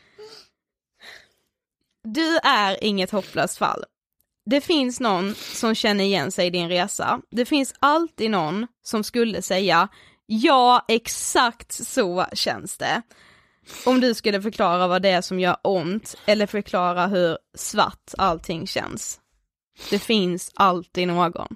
[2.04, 3.84] Du är inget hopplöst fall.
[4.46, 7.22] Det finns någon som känner igen sig i din resa.
[7.32, 9.90] Det finns alltid någon som skulle säga
[10.26, 13.02] ja, exakt så känns det.
[13.86, 18.68] Om du skulle förklara vad det är som gör ont eller förklara hur svart allting
[18.68, 19.20] känns.
[19.90, 21.56] Det finns alltid någon.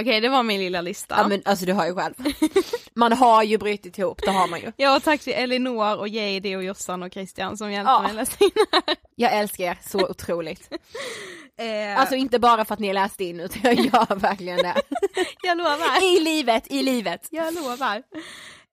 [0.00, 1.14] Okej, det var min lilla lista.
[1.18, 2.14] Ja men alltså du har ju själv.
[2.94, 4.72] Man har ju brutit ihop, det har man ju.
[4.76, 8.00] Ja, och tack till Elinor och Jade och Jossan och Christian som hjälpte Ja.
[8.02, 8.82] mig att läsa in här.
[9.16, 10.72] Jag älskar er så otroligt.
[11.56, 14.74] Eh, Alltså inte bara för att ni har läst in utan jag gör verkligen det.
[15.42, 16.02] jag lovar.
[16.16, 17.28] I livet, i livet.
[17.30, 18.02] Jag lovar.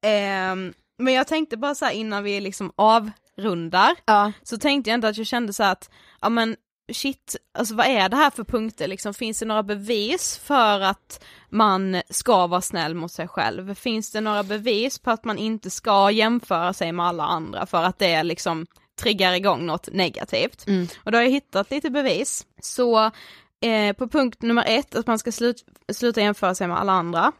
[0.01, 4.31] Ehm, men jag tänkte bara så innan vi liksom avrundar, Ja.
[4.43, 5.89] så tänkte jag ändå att jag kände så att,
[6.21, 6.55] ja men
[6.93, 9.13] shit, alltså vad är det här för punkter liksom?
[9.13, 13.75] Finns det några bevis för att man ska vara snäll mot sig själv?
[13.75, 17.83] Finns det några bevis på att man inte ska jämföra sig med alla andra för
[17.83, 18.65] att det liksom
[19.01, 20.67] triggar igång något negativt?
[20.67, 20.87] Mm.
[21.03, 22.45] Och då har jag hittat lite bevis.
[22.61, 23.11] Så
[23.61, 27.31] eh, på punkt nummer ett, att man ska slut, sluta jämföra sig med alla andra,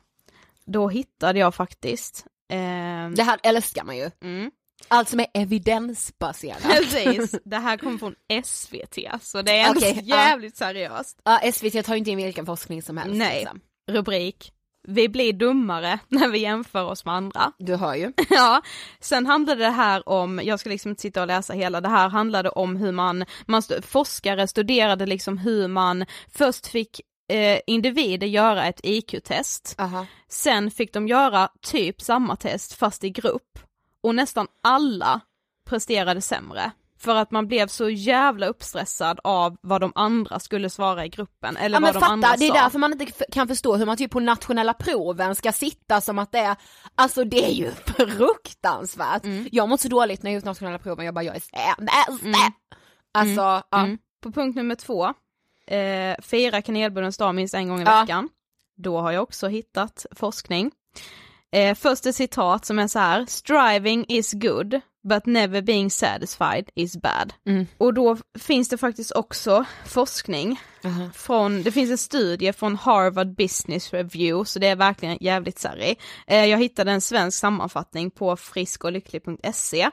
[0.66, 4.12] då hittade jag faktiskt ehm, Det här älskar man ju.
[4.22, 4.52] Mm.
[4.88, 6.64] Allt som är evidensbaserat.
[6.64, 10.16] Precis, det här kom från SVT, så det är ändå Okej, ja.
[10.16, 11.22] jävligt seriöst.
[11.24, 13.16] Ja SVT tar ju inte in vilken forskning som helst.
[13.16, 13.40] Nej.
[13.40, 13.60] Liksom.
[13.92, 14.54] Rubrik,
[14.88, 17.52] vi blir dummare när vi jämför oss med andra.
[17.58, 18.14] Du hör ju.
[18.30, 18.62] ja,
[19.00, 22.10] sen handlade det här om, jag ska liksom inte sitta och läsa hela, det här
[22.10, 27.02] handlade om hur man, man forskare studerade liksom hur man först fick
[27.32, 29.78] eh, individer göra ett IQ-test,
[30.28, 33.60] sen fick de göra typ samma test fast i grupp
[34.04, 35.22] och nästan alla
[35.70, 36.72] presterade sämre.
[37.00, 41.58] För att man blev så jävla uppstressad av vad de andra skulle svara i gruppen,
[41.58, 43.86] eller ja, men vad de fatta, andra det är därför man inte kan förstå hur
[43.86, 46.56] man typ på nationella proven ska sitta som att det är,
[46.96, 49.24] alltså det är ju fruktansvärt.
[49.26, 49.48] Mm.
[49.52, 52.24] Jag mått så dåligt när jag gjort nationella proven, jag bara jag är sämst.
[52.24, 52.36] Mm.
[53.14, 53.64] Alltså, Mm.
[53.72, 53.80] ja.
[53.84, 53.98] Mm.
[54.24, 55.06] På punkt nummer två,
[55.68, 58.02] eh, fira kanelbullens dag minst en gång i Ja.
[58.02, 58.30] veckan.
[58.78, 60.72] Då har jag också hittat forskning.
[61.52, 66.70] Eh, först ett citat som är så här, striving is good, but never being satisfied
[66.76, 67.34] is bad.
[67.48, 67.68] Mm.
[67.78, 70.60] Och då finns det faktiskt också forskning
[71.14, 76.00] från, det finns en studie från Harvard Business Review, så det är verkligen jävligt sarrig.
[76.28, 79.90] Eh, jag hittade en svensk sammanfattning på friskolycklig.se.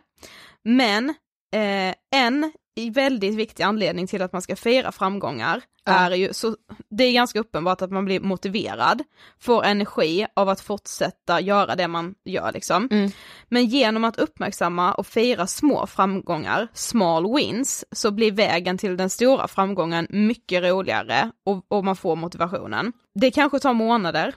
[0.64, 1.14] Men
[1.54, 2.52] eh, en
[2.92, 6.56] väldigt viktig anledning till att man ska fira framgångar är ju, så
[6.90, 9.02] det är ganska uppenbart att man blir motiverad,
[9.40, 12.88] får energi av att fortsätta göra det man gör liksom.
[13.48, 19.10] Men genom att uppmärksamma och fira små framgångar, small wins, så blir vägen till den
[19.10, 22.92] stora framgången mycket roligare och, och man får motivationen.
[23.14, 24.34] Det kanske tar månader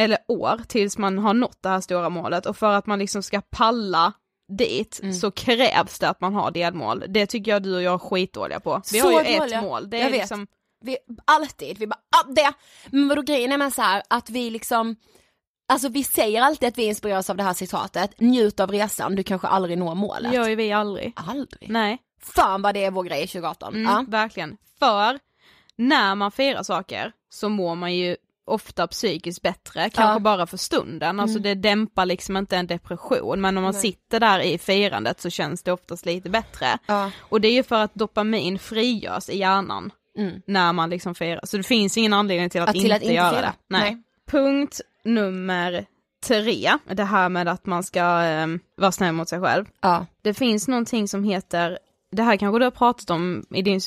[0.00, 3.22] eller år tills man har nått det här stora målet och för att man liksom
[3.22, 4.12] ska palla
[4.48, 7.04] dit så krävs det att man har delmål.
[7.08, 8.82] Det tycker jag du och jag är skitdåliga på.
[8.92, 9.58] Vi Så har ju dåliga.
[9.58, 10.20] ett mål, det Jag är vet.
[10.20, 10.46] liksom
[10.80, 12.52] Vi, alltid, vi bara, ah, det.
[12.90, 14.96] Men vadå grejen är med så här att vi liksom,
[15.68, 19.22] alltså vi säger alltid att vi inspireras av det här citatet, njut av resan, du
[19.22, 20.34] kanske aldrig når målet.
[20.34, 21.12] Gör ju vi aldrig.
[21.16, 21.70] Aldrig?
[21.70, 21.98] Nej.
[22.22, 23.74] Fan vad det är vår grej 2018.
[23.74, 24.04] Mm, Ja.
[24.08, 24.56] Verkligen.
[24.78, 25.18] För
[25.76, 28.16] när man firar saker så mår man ju
[28.46, 30.18] ofta psykiskt bättre, kanske Ja.
[30.18, 31.42] bara för stunden, alltså Mm.
[31.42, 33.82] det dämpar liksom inte en depression, men om man Nej.
[33.82, 36.66] sitter där i firandet så känns det oftast lite bättre.
[36.86, 37.10] Ja.
[37.20, 40.42] Och det är ju för att dopamin frigörs i hjärnan Mm.
[40.46, 43.02] när man liksom firar, så det finns ingen anledning till att, Att till inte, att
[43.02, 43.40] inte göra fira.
[43.40, 43.52] det.
[43.68, 43.80] Nej.
[43.94, 44.02] Nej.
[44.30, 45.86] Punkt nummer
[46.26, 49.64] tre, det här med att man ska eh, vara snäll mot sig själv.
[49.80, 50.06] Ja.
[50.22, 51.78] Det finns någonting som heter,
[52.14, 53.80] det här kanske du har pratat om i din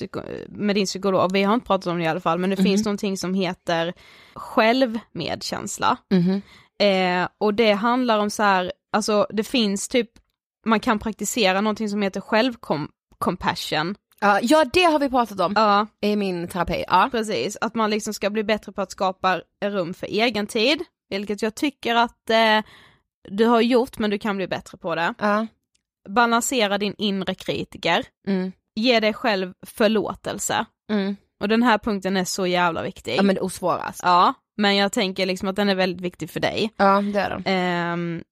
[0.50, 2.66] med din psykolog, vi har inte pratat om det i alla fall, men det Mhm.
[2.66, 3.94] finns någonting som heter
[4.36, 5.98] självmedkänsla.
[6.12, 6.42] Mhm.
[6.80, 10.10] Eh, och det handlar om så här, alltså det finns typ,
[10.66, 13.96] man kan praktisera någonting som heter självcompassion.
[14.20, 15.88] Ja, ja det har vi pratat om ja.
[16.02, 16.84] i min terapi.
[16.88, 17.08] Ja.
[17.12, 21.42] Precis, att man liksom ska bli bättre på att skapa rum för egen tid, vilket
[21.42, 22.60] jag tycker att eh,
[23.30, 25.14] du har gjort men du kan bli bättre på det.
[25.20, 25.48] Ja.
[26.08, 28.52] Balansera din inre kritiker, Mm.
[28.76, 30.66] ge dig själv förlåtelse.
[30.92, 31.16] Mm.
[31.40, 33.16] Och den här punkten är så jävla viktig.
[33.18, 34.00] Ja men det är osvårast.
[34.04, 36.74] Ja, men jag tänker liksom att den är väldigt viktig för dig.
[36.78, 37.44] Ja det är den.
[37.46, 38.24] Ehm,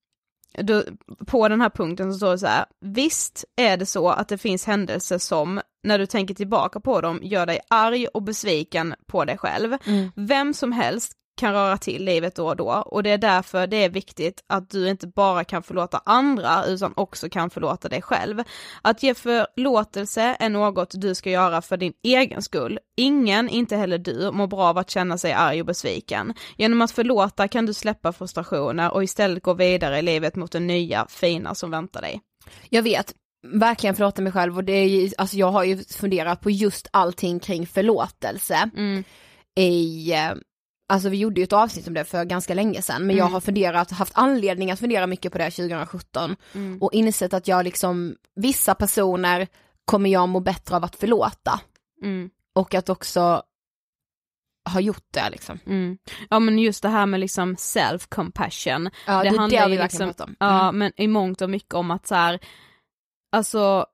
[0.58, 0.82] då,
[1.26, 4.38] på den här punkten så står det så här, visst är det så att det
[4.38, 9.24] finns händelser som, när du tänker tillbaka på dem, gör dig arg och besviken på
[9.24, 9.76] dig själv.
[9.86, 10.12] Mm.
[10.16, 13.76] Vem som helst kan röra till livet då och då och det är därför det
[13.84, 18.42] är viktigt att du inte bara kan förlåta andra utan också kan förlåta dig själv.
[18.82, 22.78] Att ge förlåtelse är något du ska göra för din egen skull.
[22.96, 26.34] Ingen, inte heller du, mår bra av att känna sig arg och besviken.
[26.56, 30.60] Genom att förlåta kan du släppa frustrationer och istället gå vidare i livet mot det
[30.60, 32.20] nya, fina som väntar dig.
[32.68, 33.14] Jag vet,
[33.52, 36.88] verkligen förlåta mig själv och det är ju, alltså jag har ju funderat på just
[36.90, 38.70] allting kring förlåtelse.
[38.76, 39.04] Mm.
[39.58, 40.34] I, eh,
[40.88, 43.32] alltså vi gjorde ju ett avsnitt om det för ganska länge sedan men jag Mm.
[43.32, 46.82] har funderat, haft anledning att fundera mycket på det 2017 Mm.
[46.82, 49.48] och insett att jag liksom, vissa personer
[49.84, 51.60] kommer jag må bättre av att förlåta.
[52.02, 52.30] Mm.
[52.54, 53.42] Och att också
[54.72, 55.58] ha gjort det liksom.
[55.66, 55.98] Mm.
[56.30, 58.90] Ja men just det här med liksom self-compassion.
[59.06, 60.36] Ja, det- det handlar har vi ju liksom, om.
[60.40, 60.78] Ja Mm.
[60.78, 62.38] men i mångt och mycket om att så här,
[63.32, 63.86] alltså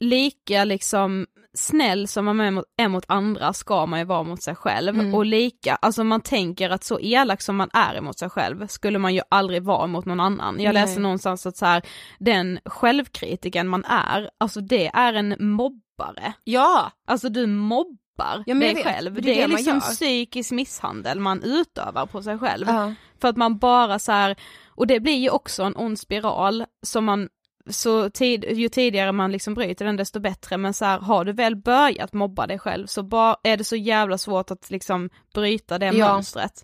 [0.00, 4.42] lika liksom snäll som man är mot, är mot andra ska man ju vara mot
[4.42, 5.14] sig själv Mm.
[5.14, 8.98] och lika, alltså man tänker att så elak som man är emot sig själv skulle
[8.98, 10.60] man ju aldrig vara mot någon annan.
[10.60, 10.82] Jag Nej.
[10.82, 11.82] läste någonstans att så här,
[12.18, 16.32] den självkritiken man är, alltså det är en mobbare.
[16.44, 16.90] Ja!
[17.06, 17.98] Alltså du mobbar
[18.46, 19.14] Ja, dig själv.
[19.14, 22.66] Det Det är liksom psykisk misshandel man utövar på sig själv.
[22.68, 22.94] Ja.
[23.20, 24.36] För att man bara så här,
[24.68, 27.28] och det blir ju också en ond spiral som man
[27.70, 31.32] så tid, ju tidigare man liksom bryter den desto bättre men så här, har du
[31.32, 35.78] väl börjat mobba dig själv så bara, är det så jävla svårt att liksom bryta
[35.78, 36.12] det Ja.
[36.14, 36.62] mönstret.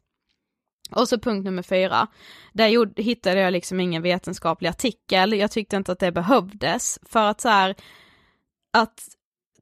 [0.91, 2.07] Och så punkt nummer fyra,
[2.53, 7.31] där gjorde, hittade jag liksom ingen vetenskaplig artikel, jag tyckte inte att det behövdes för
[7.31, 7.75] att så här,
[8.73, 9.01] att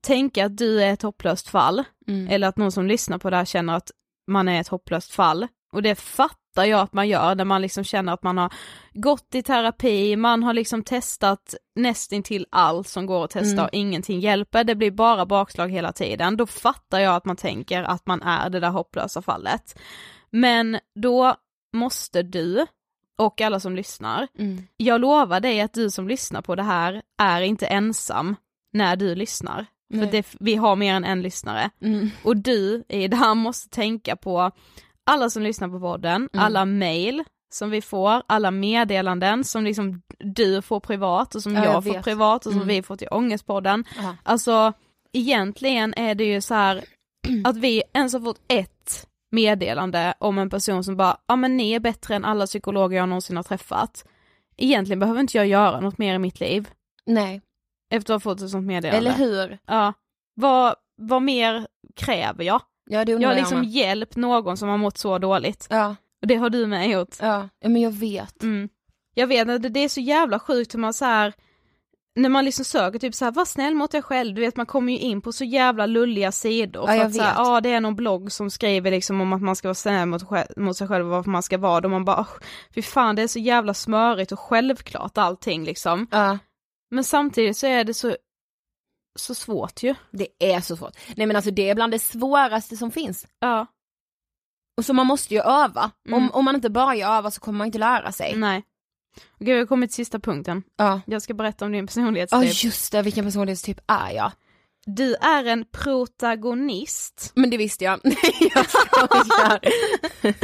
[0.01, 2.29] tänka att du är ett hopplöst fall, Mm.
[2.29, 3.91] eller att någon som lyssnar på det här känner att
[4.27, 7.63] man är ett hopplöst fall, och det fattar fattar jag att man gör när man
[7.63, 8.53] liksom känner att man har
[8.95, 13.65] gått i terapi, man har liksom testat nästintill allt som går att testa Mm.
[13.65, 16.37] och ingenting hjälper, det blir bara bakslag hela tiden.
[16.37, 19.79] Då fattar jag att man tänker att man är det där hopplösa fallet.
[20.31, 21.35] Men då
[21.77, 22.67] måste du
[23.19, 24.63] och alla som lyssnar, Mm.
[24.77, 28.37] jag lovar dig att du som lyssnar på det här är inte ensam
[28.73, 29.67] när du lyssnar.
[29.95, 31.71] För det, vi har mer än en lyssnare.
[31.83, 32.11] Mm.
[32.25, 34.51] Och du i det här måste tänka på
[35.09, 36.45] alla som lyssnar på podden, Mm.
[36.47, 41.65] alla mail som vi får, alla meddelanden som liksom du får privat och som Ja,
[41.65, 42.69] jag, jag får privat och som Mm.
[42.69, 43.85] vi får till Ångestpodden.
[43.97, 44.17] Ja.
[44.23, 44.73] Alltså
[45.13, 46.85] egentligen är det ju så här
[47.45, 51.73] att vi ens har fått ett meddelande om en person som bara, ja men ni
[51.73, 54.05] är bättre än alla psykologer jag någonsin har träffat.
[54.57, 56.69] Egentligen behöver inte jag göra något mer i mitt liv
[57.07, 57.41] Nej,
[57.95, 58.99] efter att ha fått ett sånt meddelande.
[58.99, 59.59] eller hur?
[59.67, 59.93] Ja.
[60.35, 62.63] Vad, vad mer kräver jag?
[62.91, 63.69] Ja det Jag har jag liksom med.
[63.69, 65.67] hjälpt någon som har mått så dåligt.
[65.71, 67.17] Ja, Och det har du med gjort.
[67.21, 68.43] ja, ja men jag vet.
[68.43, 68.69] Mm.
[69.15, 71.33] Jag vet att det, är så jävla sjukt hur man så här
[72.19, 74.67] när man liksom söker typ så här, var snäll mot dig själv, du vet man
[74.67, 76.83] kommer ju in på så jävla lulliga sidor.
[76.83, 79.33] Ja, för jag att så här, ja det är någon blogg som skriver liksom om
[79.33, 80.23] att man ska vara snäll mot,
[80.57, 81.87] mot sig själv och varför man ska vara det.
[81.87, 82.29] Och man bara, oh,
[82.75, 86.07] fy fan det är så jävla smörigt och självklart allting liksom.
[86.11, 86.39] Ja.
[86.91, 88.17] Men samtidigt så är det så,
[89.21, 89.95] så svårt ju.
[90.11, 90.97] Det är så svårt.
[91.17, 93.27] Nej men alltså det är bland det svåraste som finns.
[93.39, 93.67] Ja.
[94.77, 95.91] Och så man måste ju öva.
[96.09, 96.23] Mm.
[96.23, 98.37] Om, om man inte börjar öva så kommer man inte lära sig.
[98.37, 98.63] Nej.
[99.41, 100.63] Okej, vi har kommit till sista punkten.
[100.77, 101.01] Ja.
[101.07, 102.65] Jag ska berätta om din Ja personlighetstyp.
[102.65, 104.33] just det, vilken personlighetstyp är jag?
[104.87, 107.33] Du är en protagonist.
[107.35, 108.01] Men det visste jag.
[108.41, 108.67] jag.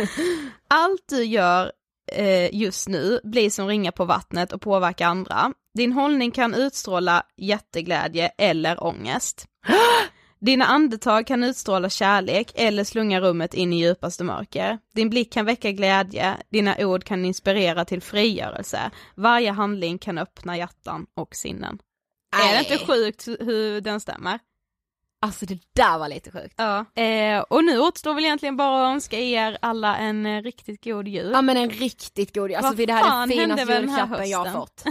[0.69, 1.73] Allt du gör
[2.13, 5.53] eh, just nu blir som ringar på vattnet och påverkar andra.
[5.75, 9.47] Din hållning kan utstråla jätteglädje eller ångest.
[10.41, 14.79] Dina andetag kan utstråla kärlek eller slunga rummet in i djupaste mörker.
[14.95, 18.91] Din blick kan väcka glädje, dina ord kan inspirera till frigörelse.
[19.15, 21.79] Varje handling kan öppna hjärtan och sinnen.
[22.37, 24.39] Är det inte sjukt hur den stämmer?
[25.25, 26.55] Alltså det där var lite sjukt.
[26.57, 30.85] Ja, eh, och nu återstår väl egentligen bara att önska er alla en eh, riktigt
[30.85, 31.31] god jul.
[31.33, 34.45] Ja men en riktigt god Alltså Vad för det här är den finaste julklappen jag
[34.45, 34.85] har fått.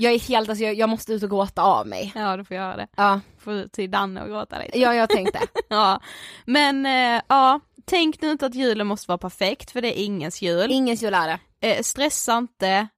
[0.00, 2.12] Jag är helt, alltså jag, jag måste ut och gråta av mig.
[2.18, 2.88] Ja, du får göra det.
[2.96, 4.78] Ja, Får ut till Danne och gråta lite.
[4.78, 5.40] ja jag tänkte.
[5.68, 6.00] Ja,
[6.44, 10.42] men eh, ja, tänk nu inte att julen måste vara perfekt för det är ingens
[10.42, 10.70] jul.
[10.70, 11.38] Ingens jul är det.
[11.68, 12.88] Eh, stressa inte,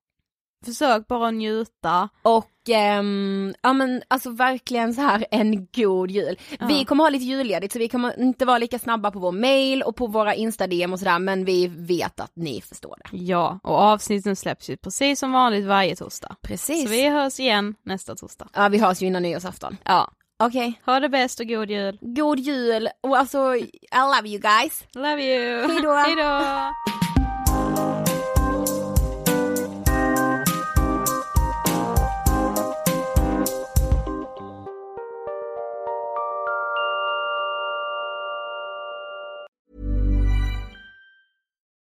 [0.65, 2.09] försök bara njuta.
[2.23, 6.37] Och ehm, ja men alltså verkligen så här en god jul.
[6.69, 6.85] Vi Ja.
[6.85, 9.97] kommer ha lite julledigt så vi kommer inte vara lika snabba på vår mail och
[9.97, 13.17] på våra instadm och sådär men vi vet att ni förstår det.
[13.17, 16.37] Ja, och avsnitten släpps ju precis som vanligt varje torsdag.
[16.43, 16.83] Precis.
[16.85, 18.49] Så vi hörs igen nästa torsdag.
[18.55, 19.77] Ja vi hörs ju innan nyårsafton.
[19.85, 20.11] Ja,
[20.43, 21.99] Okej, ha det bäst och god jul.
[22.01, 23.71] god jul och alltså I
[24.17, 24.85] love you guys.
[24.95, 25.69] Love you!
[25.69, 25.93] Hejdå.
[26.07, 26.71] Hejdå!